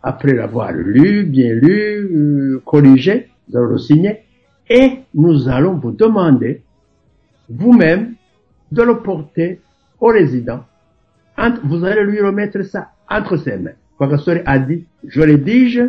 après 0.00 0.32
l'avoir 0.32 0.72
lu, 0.72 1.24
bien 1.24 1.54
lu, 1.54 1.74
euh, 1.74 2.62
corrigé, 2.64 3.26
nous 3.48 3.56
allons 3.56 3.70
le 3.70 3.78
signer, 3.78 4.20
et 4.70 5.00
nous 5.12 5.48
allons 5.48 5.74
vous 5.74 5.90
demander, 5.90 6.62
vous-même, 7.48 8.14
de 8.70 8.82
le 8.82 8.98
porter 8.98 9.60
au 10.00 10.06
résident. 10.06 10.64
Vous 11.64 11.84
allez 11.84 12.04
lui 12.04 12.20
remettre 12.20 12.62
ça 12.62 12.92
entre 13.10 13.36
ses 13.38 13.56
mains. 13.56 13.72
Kwagasore 13.96 14.38
a 14.46 14.60
dit, 14.60 14.86
je 15.04 15.20
rédige, 15.20 15.82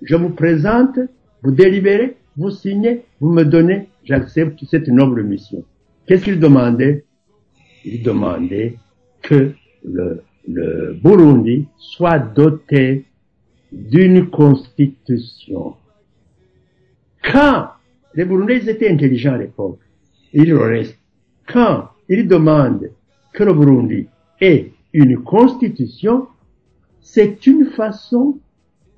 je 0.00 0.16
vous 0.16 0.30
présente, 0.30 0.98
vous 1.42 1.50
délibérez, 1.50 2.16
vous 2.38 2.50
signez, 2.50 3.04
vous 3.20 3.30
me 3.30 3.44
donnez, 3.44 3.90
j'accepte 4.04 4.64
cette 4.64 4.88
noble 4.88 5.22
mission. 5.22 5.64
Qu'est-ce 6.06 6.24
qu'il 6.24 6.40
demandait? 6.40 7.04
Il 7.84 8.02
demandait 8.02 8.76
que 9.22 9.52
le, 9.84 10.22
le 10.48 10.98
Burundi 11.02 11.66
soit 11.76 12.18
doté 12.18 13.04
d'une 13.72 14.28
constitution. 14.30 15.74
Quand 17.22 17.68
les 18.14 18.24
Burundais 18.24 18.68
étaient 18.68 18.90
intelligents 18.90 19.34
à 19.34 19.38
l'époque, 19.38 19.80
ils 20.32 20.48
le 20.48 20.58
restent. 20.58 20.98
Quand 21.46 21.90
ils 22.08 22.26
demandent 22.26 22.90
que 23.32 23.44
le 23.44 23.52
Burundi 23.52 24.06
ait 24.40 24.72
une 24.92 25.22
constitution, 25.22 26.26
c'est 27.00 27.46
une 27.46 27.66
façon 27.66 28.38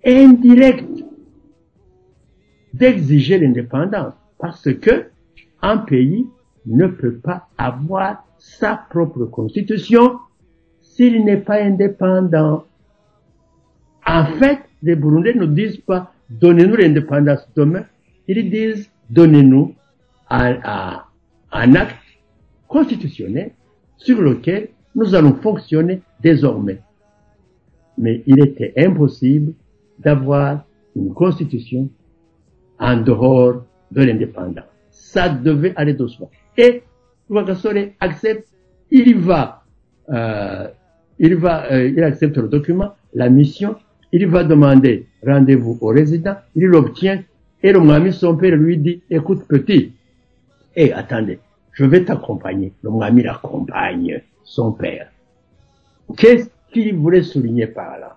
indirecte 0.04 1.04
d'exiger 2.72 3.38
l'indépendance. 3.38 4.14
Parce 4.38 4.72
que 4.74 5.06
un 5.60 5.78
pays 5.78 6.26
ne 6.66 6.86
peut 6.86 7.16
pas 7.16 7.48
avoir 7.58 8.24
sa 8.42 8.74
propre 8.90 9.24
constitution 9.26 10.18
s'il 10.80 11.24
n'est 11.24 11.36
pas 11.40 11.62
indépendant. 11.62 12.64
En 14.04 14.24
fait, 14.38 14.58
les 14.82 14.96
Burundais 14.96 15.34
ne 15.34 15.46
disent 15.46 15.76
pas 15.78 16.12
donnez-nous 16.28 16.74
l'indépendance 16.76 17.46
demain, 17.54 17.84
ils 18.26 18.50
disent 18.50 18.90
donnez-nous 19.10 19.74
un, 20.28 20.56
un- 21.52 21.74
acte 21.76 21.96
constitutionnel 22.66 23.52
sur 23.96 24.20
lequel 24.20 24.70
nous 24.96 25.14
allons 25.14 25.34
fonctionner 25.34 26.02
désormais. 26.20 26.80
Mais 27.96 28.22
il 28.26 28.40
était 28.42 28.72
impossible 28.76 29.52
d'avoir 30.00 30.64
une 30.96 31.14
constitution 31.14 31.88
en 32.80 32.96
dehors 32.96 33.62
de 33.92 34.02
l'indépendance. 34.02 34.64
Ça 34.90 35.28
devait 35.28 35.74
aller 35.76 35.94
de 35.94 36.06
soi. 36.08 36.28
Et 36.56 36.82
Ouagasore 37.28 37.92
accepte, 38.00 38.48
il 38.90 39.16
va, 39.18 39.62
euh, 40.10 40.68
il 41.18 41.36
va, 41.36 41.70
euh, 41.72 41.88
il 41.88 42.02
accepte 42.02 42.36
le 42.36 42.48
document, 42.48 42.94
la 43.14 43.28
mission, 43.28 43.76
il 44.12 44.26
va 44.26 44.44
demander 44.44 45.06
rendez-vous 45.26 45.78
au 45.80 45.88
résident, 45.88 46.36
il 46.54 46.66
l'obtient, 46.66 47.22
et 47.62 47.72
le 47.72 47.78
Mwami, 47.78 48.12
son 48.12 48.36
père, 48.36 48.56
lui 48.56 48.76
dit, 48.76 49.02
écoute 49.08 49.46
petit, 49.46 49.92
et 50.74 50.92
attendez, 50.92 51.38
je 51.72 51.84
vais 51.84 52.04
t'accompagner. 52.04 52.72
Le 52.82 52.90
Mwami 52.90 53.22
l'accompagne, 53.22 54.22
son 54.44 54.72
père. 54.72 55.10
Qu'est-ce 56.16 56.50
qu'il 56.72 56.94
voulait 56.96 57.22
souligner 57.22 57.66
par 57.66 57.98
là? 57.98 58.16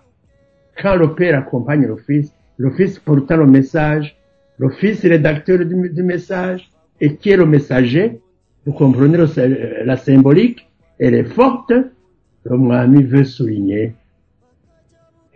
Quand 0.82 0.96
le 0.96 1.14
père 1.14 1.38
accompagne 1.38 1.86
le 1.86 1.96
fils, 1.96 2.32
le 2.58 2.70
fils 2.70 2.98
portant 2.98 3.36
le 3.36 3.46
message, 3.46 4.16
le 4.58 4.68
fils 4.70 5.02
rédacteur 5.02 5.64
du 5.64 6.02
message, 6.02 6.70
et 7.00 7.14
qui 7.16 7.30
est 7.30 7.36
le 7.36 7.46
messager, 7.46 8.20
vous 8.66 8.72
comprenez 8.72 9.16
la 9.84 9.96
symbolique, 9.96 10.68
elle 10.98 11.14
est 11.14 11.24
forte, 11.24 11.70
le 11.70 12.56
Mwami 12.56 13.04
veut 13.04 13.24
souligner, 13.24 13.94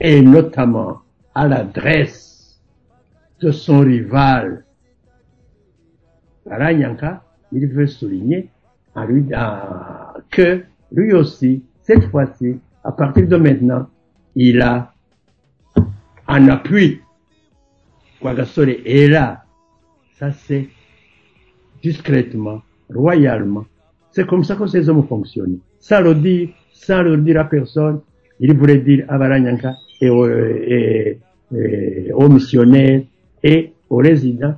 et 0.00 0.20
notamment 0.20 1.02
à 1.34 1.46
l'adresse 1.46 2.60
de 3.40 3.50
son 3.52 3.80
rival, 3.80 4.64
Paranyanka, 6.44 7.22
il 7.52 7.66
veut 7.68 7.86
souligner 7.86 8.50
en 8.94 9.05
lui, 9.05 9.24
en- 9.34 10.20
que 10.30 10.64
lui 10.92 11.12
aussi, 11.12 11.64
cette 11.82 12.07
fois-ci, 12.11 12.59
à 12.82 12.92
partir 12.92 13.28
de 13.28 13.36
maintenant, 13.36 13.86
il 14.34 14.61
a 14.62 14.92
un 16.26 16.48
appui. 16.48 17.00
Kwagasore 18.20 18.68
est 18.84 19.09
là. 19.09 19.44
Ça 20.12 20.30
c'est 20.32 20.68
discrètement, 21.82 22.61
royalement. 22.95 23.64
C'est 24.12 24.26
comme 24.26 24.45
ça 24.45 24.57
que 24.57 24.66
ces 24.66 24.88
hommes 24.88 25.07
fonctionnent. 25.07 25.59
Sans 25.78 26.01
le 26.01 26.14
dire, 26.14 26.49
sans 26.72 27.03
le 27.03 27.16
dire 27.16 27.41
à 27.41 27.45
personne, 27.45 28.01
il 28.41 28.57
voulait 28.57 28.78
dire 28.78 29.05
à 29.09 29.18
Baranyanka 29.18 29.74
et 30.01 30.11
aux, 30.11 30.26
et- 30.28 31.18
et 31.55 32.12
aux 32.12 32.28
missionnaires 32.28 33.03
et 33.43 33.72
aux 33.88 33.97
résidents, 33.97 34.55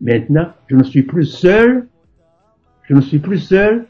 maintenant, 0.00 0.48
je 0.68 0.76
ne 0.76 0.82
suis 0.84 1.02
plus 1.02 1.24
seul, 1.26 1.86
je 2.84 2.94
ne 2.94 3.00
suis 3.00 3.18
plus 3.18 3.38
seul, 3.38 3.84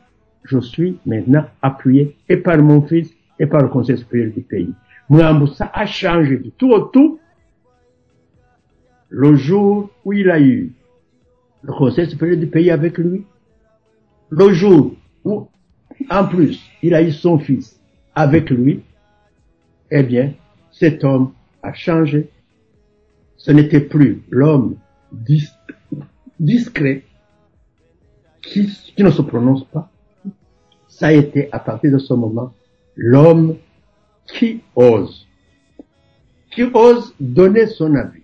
je 0.44 0.58
suis 0.60 0.98
maintenant 1.06 1.44
appuyé 1.62 2.16
et 2.28 2.36
par 2.36 2.58
mon 2.58 2.82
fils 2.82 3.10
et 3.38 3.46
par 3.46 3.62
le 3.62 3.68
conseil 3.68 3.98
supérieur 3.98 4.32
du 4.32 4.40
pays. 4.42 4.72
Mwamboussa 5.08 5.70
a 5.72 5.86
changé 5.86 6.36
du 6.38 6.50
tout 6.52 6.70
au 6.70 6.80
tout 6.80 7.18
le 9.08 9.34
jour 9.36 9.90
où 10.04 10.12
il 10.12 10.30
a 10.30 10.40
eu 10.40 10.72
le 11.62 11.72
conseil 11.72 12.08
supérieur 12.08 12.38
du 12.38 12.46
pays 12.46 12.70
avec 12.70 12.98
lui, 12.98 13.24
le 14.30 14.52
jour 14.52 14.94
où, 15.24 15.48
en 16.10 16.26
plus, 16.26 16.60
il 16.82 16.94
a 16.94 17.02
eu 17.02 17.12
son 17.12 17.38
fils 17.38 17.80
avec 18.14 18.50
lui, 18.50 18.82
eh 19.90 20.02
bien, 20.02 20.32
cet 20.70 21.04
homme 21.04 21.32
a 21.62 21.72
changé. 21.72 22.28
Ce 23.36 23.50
n'était 23.50 23.80
plus 23.80 24.22
l'homme 24.30 24.76
dis- 25.12 25.48
discret 26.40 27.04
qui, 28.42 28.72
ne 28.98 29.10
se 29.10 29.22
prononce 29.22 29.64
pas. 29.64 29.90
Ça 30.88 31.08
a 31.08 31.12
été 31.12 31.48
à 31.52 31.58
partir 31.58 31.92
de 31.92 31.98
ce 31.98 32.14
moment 32.14 32.52
l'homme 32.94 33.56
qui 34.26 34.62
ose, 34.74 35.26
qui 36.50 36.62
ose 36.62 37.14
donner 37.20 37.66
son 37.66 37.94
avis 37.94 38.22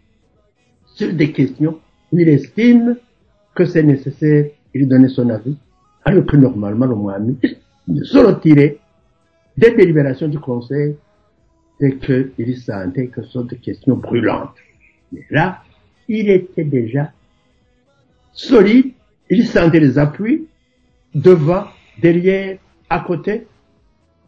sur 0.87 1.13
des 1.13 1.33
questions 1.33 1.79
où 2.11 2.19
il 2.19 2.29
estime 2.29 2.97
que 3.55 3.67
c'est 3.67 3.83
nécessaire 3.83 4.51
de 4.75 4.85
donner 4.85 5.09
son 5.09 5.29
avis, 5.29 5.57
alors 6.05 6.27
que 6.27 6.37
normalement 6.37 6.87
le 6.87 6.95
Mohamed 6.95 7.37
se 8.03 8.19
retirait 8.19 8.79
des 9.57 9.71
délibérations 9.75 10.29
du 10.29 10.39
conseil 10.39 10.97
et 11.81 11.97
qu'il 11.97 12.57
sentait 12.59 13.09
que 13.09 13.23
ce 13.23 13.31
sont 13.31 13.45
des 13.45 13.57
questions 13.57 13.97
brûlantes. 13.97 14.55
Mais 15.11 15.25
là, 15.31 15.63
il 16.09 16.31
était 16.31 16.65
déjà 16.65 17.13
solide, 18.33 18.93
il 19.29 19.47
sentait 19.47 19.81
les 19.81 19.99
appuis 19.99 20.47
devant, 21.15 21.65
derrière, 22.01 22.59
à 22.89 23.01
côté. 23.01 23.47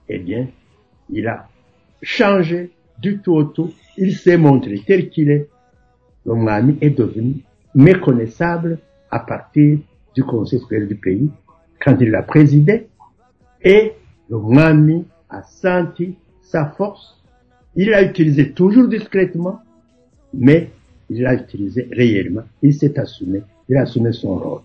Eh 0.08 0.18
bien, 0.18 0.48
il 1.10 1.26
a 1.26 1.48
changé 2.02 2.70
du 2.98 3.18
tout 3.18 3.32
au 3.32 3.44
tout. 3.44 3.72
Il 3.96 4.14
s'est 4.14 4.36
montré 4.36 4.82
tel 4.86 5.08
qu'il 5.08 5.30
est. 5.30 5.48
Le 6.26 6.34
Mohamed 6.34 6.76
est 6.80 6.90
devenu 6.90 7.36
méconnaissable 7.74 8.78
à 9.10 9.20
partir 9.20 9.78
du 10.14 10.24
Conseil 10.24 10.60
supérieur 10.60 10.88
du 10.88 10.96
pays 10.96 11.30
quand 11.82 11.96
il 12.00 12.10
l'a 12.10 12.22
présidé. 12.22 12.88
Et 13.62 13.92
le 14.30 14.38
Mohamed 14.38 15.04
a 15.30 15.42
senti 15.42 16.16
sa 16.42 16.66
force. 16.66 17.20
Il 17.76 17.90
l'a 17.90 18.02
utilisé 18.02 18.52
toujours 18.52 18.88
discrètement, 18.88 19.60
mais 20.32 20.70
il 21.10 21.22
l'a 21.22 21.34
utilisé 21.34 21.88
réellement. 21.90 22.42
Il 22.62 22.74
s'est 22.74 22.98
assumé. 22.98 23.42
Il 23.68 23.76
a 23.76 23.82
assumé 23.82 24.12
son 24.12 24.36
rôle. 24.36 24.60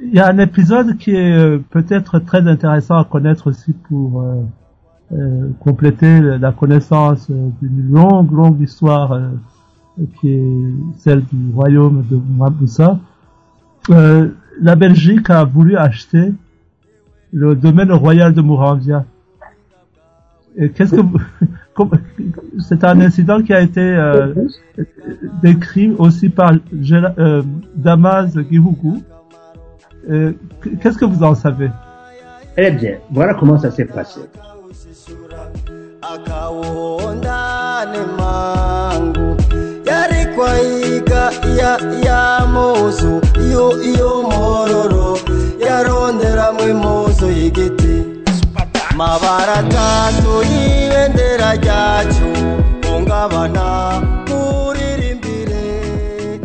Il 0.00 0.12
y 0.12 0.18
a 0.18 0.28
un 0.28 0.38
épisode 0.38 0.98
qui 0.98 1.12
est 1.12 1.32
euh, 1.32 1.58
peut-être 1.70 2.18
très 2.18 2.46
intéressant 2.46 2.96
à 2.96 3.04
connaître 3.04 3.46
aussi 3.46 3.72
pour 3.72 4.20
euh, 4.20 4.42
euh, 5.12 5.48
compléter 5.60 6.20
la 6.20 6.52
connaissance 6.52 7.30
d'une 7.30 7.90
longue, 7.90 8.32
longue 8.32 8.60
histoire 8.60 9.18
qui 10.20 10.30
est 10.30 10.74
celle 10.96 11.24
du 11.24 11.54
royaume 11.54 12.04
de 12.10 12.18
Maboussa. 12.36 12.98
La 14.60 14.76
Belgique 14.76 15.30
a 15.30 15.44
voulu 15.44 15.76
acheter 15.76 16.32
le 17.32 17.54
domaine 17.54 17.92
royal 17.92 18.32
de 18.32 18.40
Mouranvia. 18.40 19.04
Et 20.56 20.70
qu'est-ce 20.70 20.94
que 20.94 21.00
vous- 21.00 21.18
comme- 21.74 21.90
c'est 22.60 22.84
un 22.84 23.00
incident 23.00 23.42
qui 23.42 23.52
a 23.52 23.60
été 23.60 23.80
euh, 23.80 24.32
décrit 25.42 25.92
aussi 25.98 26.28
par 26.28 26.52
Gela- 26.80 27.14
euh, 27.18 27.42
Damas 27.74 28.32
Gihugu. 28.50 29.00
Euh, 30.08 30.32
Qu'est-ce 30.80 30.98
que 30.98 31.04
vous 31.06 31.22
en 31.24 31.34
savez? 31.34 31.70
Eh 32.56 32.70
bien, 32.70 32.98
voilà 33.10 33.34
comment 33.34 33.58
ça 33.58 33.70
s'est 33.72 33.86
passé. 33.86 34.20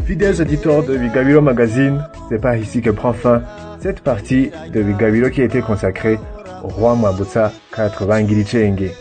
Fidèles 0.05 0.41
auditeurs 0.41 0.83
de 0.83 0.97
Bigabilo 0.97 1.41
Magazine, 1.41 2.03
c'est 2.29 2.39
par 2.39 2.55
ici 2.57 2.81
que 2.81 2.89
prend 2.89 3.13
fin 3.13 3.41
cette 3.81 4.01
partie 4.01 4.51
de 4.73 4.81
Bigabilo 4.83 5.29
qui 5.29 5.41
a 5.41 5.45
été 5.45 5.61
consacrée 5.61 6.19
au 6.63 6.67
roi 6.67 6.93
Mwambutsa 6.95 7.51
Katrovangili 7.75 8.45
Chenge. 8.45 8.91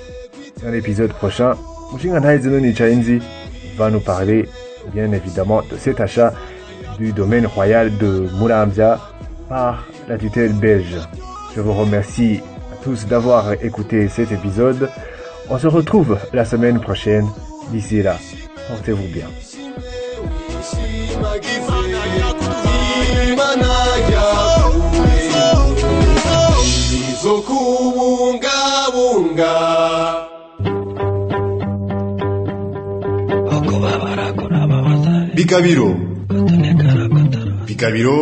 Dans 0.63 0.71
l'épisode 0.71 1.13
prochain, 1.13 1.55
Mushinga 1.93 2.21
Nhaizunoni 2.21 2.75
Chainzi 2.75 3.21
va 3.77 3.91
nous 3.91 4.01
parler, 4.01 4.49
bien 4.93 5.13
évidemment, 5.13 5.63
de 5.71 5.77
cet 5.77 6.01
achat 6.01 6.33
du 6.99 7.13
domaine 7.13 7.47
royal 7.47 7.97
de 7.99 8.29
Murambia 8.41 8.99
par 9.49 9.87
la 10.09 10.19
tutelle 10.19 10.53
belge. 10.53 10.97
Je 11.55 11.61
vous 11.61 11.73
remercie 11.73 12.41
à 12.73 12.85
tous 12.85 13.07
d'avoir 13.07 13.53
écouté 13.53 14.09
cet 14.09 14.33
épisode. 14.33 14.91
On 15.51 15.59
se 15.59 15.67
retrouve 15.67 16.19
la 16.33 16.45
semaine 16.45 16.81
prochaine. 16.81 17.27
D'ici 17.71 18.03
là, 18.03 18.17
portez-vous 18.69 19.09
bien. 19.09 19.27
Bikabiro. 35.49 35.97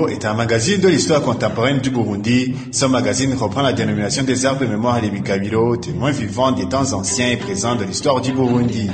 Est 0.09 0.25
un 0.25 0.35
magazine 0.35 0.81
de 0.81 0.87
l'histoire 0.87 1.23
contemporaine 1.23 1.81
du 1.81 1.91
Burundi. 1.91 2.55
Ce 2.71 2.85
magazine 2.87 3.35
reprend 3.35 3.63
la 3.63 3.73
dénomination 3.73 4.23
des 4.23 4.47
arbres 4.47 4.61
de 4.61 4.67
mémoire 4.67 5.01
des 5.01 5.11
Bikabiro, 5.11 5.77
témoins 5.77 6.13
vivants 6.13 6.53
des 6.53 6.69
temps 6.69 6.93
anciens 6.93 7.31
et 7.31 7.37
présents 7.37 7.75
de 7.75 7.83
l'histoire 7.83 8.21
du 8.21 8.31
Burundi. 8.33 8.89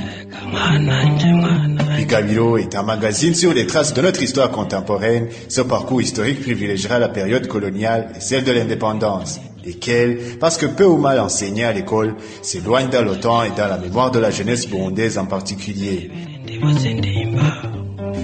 Bikabiro 1.95 2.57
est 2.57 2.73
un 2.73 2.81
magazine 2.81 3.35
sur 3.35 3.53
les 3.53 3.67
traces 3.67 3.93
de 3.93 4.01
notre 4.01 4.23
histoire 4.23 4.49
contemporaine. 4.49 5.27
Ce 5.47 5.61
parcours 5.61 6.01
historique 6.01 6.41
privilégiera 6.41 6.97
la 6.97 7.09
période 7.09 7.47
coloniale 7.47 8.13
et 8.15 8.19
celle 8.19 8.43
de 8.43 8.51
l'indépendance, 8.51 9.39
lesquelles, 9.63 10.17
parce 10.39 10.57
que 10.57 10.65
peu 10.65 10.85
ou 10.85 10.97
mal 10.97 11.19
enseignées 11.19 11.65
à 11.65 11.73
l'école, 11.73 12.15
s'éloignent 12.41 12.89
dans 12.89 13.05
le 13.05 13.19
temps 13.19 13.43
et 13.43 13.51
dans 13.55 13.67
la 13.67 13.77
mémoire 13.77 14.09
de 14.09 14.17
la 14.17 14.31
jeunesse 14.31 14.67
burundaise 14.67 15.19
en 15.19 15.27
particulier. 15.27 16.09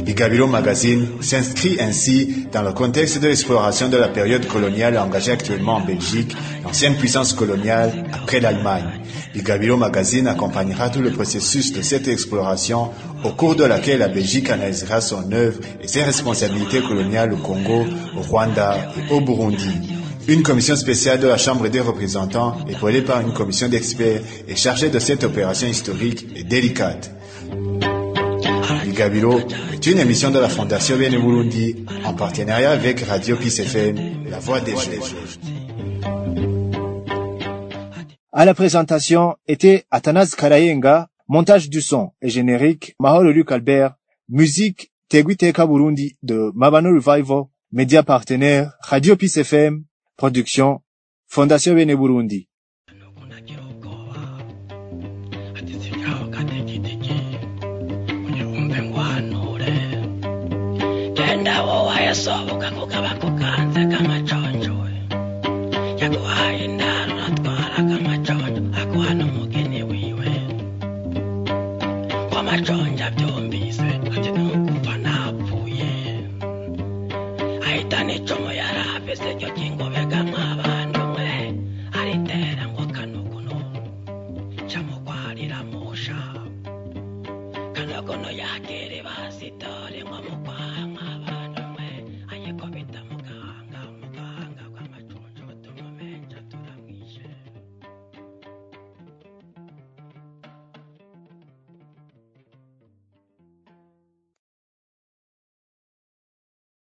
Bigabilo 0.10 0.48
Magazine 0.48 1.06
s'inscrit 1.22 1.78
ainsi 1.80 2.48
dans 2.52 2.64
le 2.64 2.72
contexte 2.72 3.22
de 3.22 3.28
l'exploration 3.28 3.90
de 3.90 3.98
la 3.98 4.08
période 4.08 4.48
coloniale 4.48 4.98
engagée 4.98 5.34
actuellement 5.34 5.76
en 5.76 5.86
Belgique, 5.86 6.36
l'ancienne 6.64 6.96
puissance 6.96 7.32
coloniale 7.34 8.06
après 8.12 8.40
l'Allemagne. 8.40 9.02
Bigabilo 9.36 9.78
Magazine 9.78 10.26
accompagnera 10.26 10.90
tout 10.90 11.02
le 11.02 11.12
processus 11.12 11.72
de 11.74 11.84
cette 11.84 12.08
exploration 12.08 12.90
au 13.24 13.30
cours 13.30 13.56
de 13.56 13.64
laquelle 13.66 14.00
la 14.00 14.08
Belgique 14.08 14.50
analysera 14.50 15.00
son 15.00 15.32
œuvre 15.32 15.60
et 15.80 15.88
ses 15.88 16.02
responsabilités 16.02 16.82
coloniales 16.82 17.34
au 17.34 17.38
Congo, 17.38 17.86
au 18.18 18.22
Rwanda 18.22 18.78
et 18.98 19.14
au 19.14 19.22
Burundi. 19.22 19.94
Une 20.28 20.42
commission 20.42 20.76
spéciale 20.76 21.20
de 21.20 21.28
la 21.28 21.38
Chambre 21.38 21.68
des 21.68 21.82
représentants, 21.82 22.58
épaulée 22.68 23.04
par 23.04 23.22
une 23.22 23.34
commission 23.34 23.68
d'experts, 23.68 24.22
est 24.48 24.56
chargée 24.56 24.90
de 24.90 24.98
cette 24.98 25.24
opération 25.24 25.68
historique 25.68 26.26
et 26.36 26.44
délicate. 26.44 27.12
Bigabilo 29.00 29.40
est 29.72 29.88
une 29.88 29.98
émission 29.98 30.30
de 30.30 30.40
la 30.40 30.50
Fondation 30.50 30.98
Bene 30.98 31.18
Burundi 31.22 31.86
en 32.04 32.14
partenariat 32.14 32.72
avec 32.72 33.00
Radio 33.00 33.38
Peace 33.38 33.60
FM, 33.60 34.26
la 34.30 34.40
voix 34.40 34.60
des 34.60 34.74
jeunes. 34.74 35.00
À 38.34 38.44
la 38.44 38.54
présentation 38.54 39.38
était 39.48 39.86
Athanas 39.90 40.36
Karayenga, 40.38 41.08
montage 41.30 41.70
du 41.70 41.80
son 41.80 42.12
et 42.22 42.28
générique 42.28 42.96
Maholo 43.00 43.32
Luc 43.32 43.54
Albert, 43.54 43.94
musique 44.28 44.92
Teguiteka 45.08 45.66
Burundi 45.66 46.18
de 46.22 46.52
Mabano 46.54 46.90
Revival, 46.90 47.44
média 47.72 48.04
partenaire 48.04 48.74
Radio 48.82 49.16
Peace 49.16 49.38
FM, 49.38 49.86
production 50.18 50.82
Fondation 51.30 51.74
Bene 51.74 51.96
Burundi. 51.96 52.49
Indabo 61.50 61.78
wayasohoka 61.90 62.68
kuko 62.78 62.94
aba 63.00 63.10
akukanze 63.18 63.82
k'amaconjo 63.92 64.76
yaguhaye 66.02 66.60
indaro 66.70 67.12
uratwara 67.18 67.78
k'amaconjo 67.90 68.62
akuha 68.82 69.12
n'umugeni 69.18 69.80
wiwe. 69.90 70.30
W'amaconjo 72.34 73.04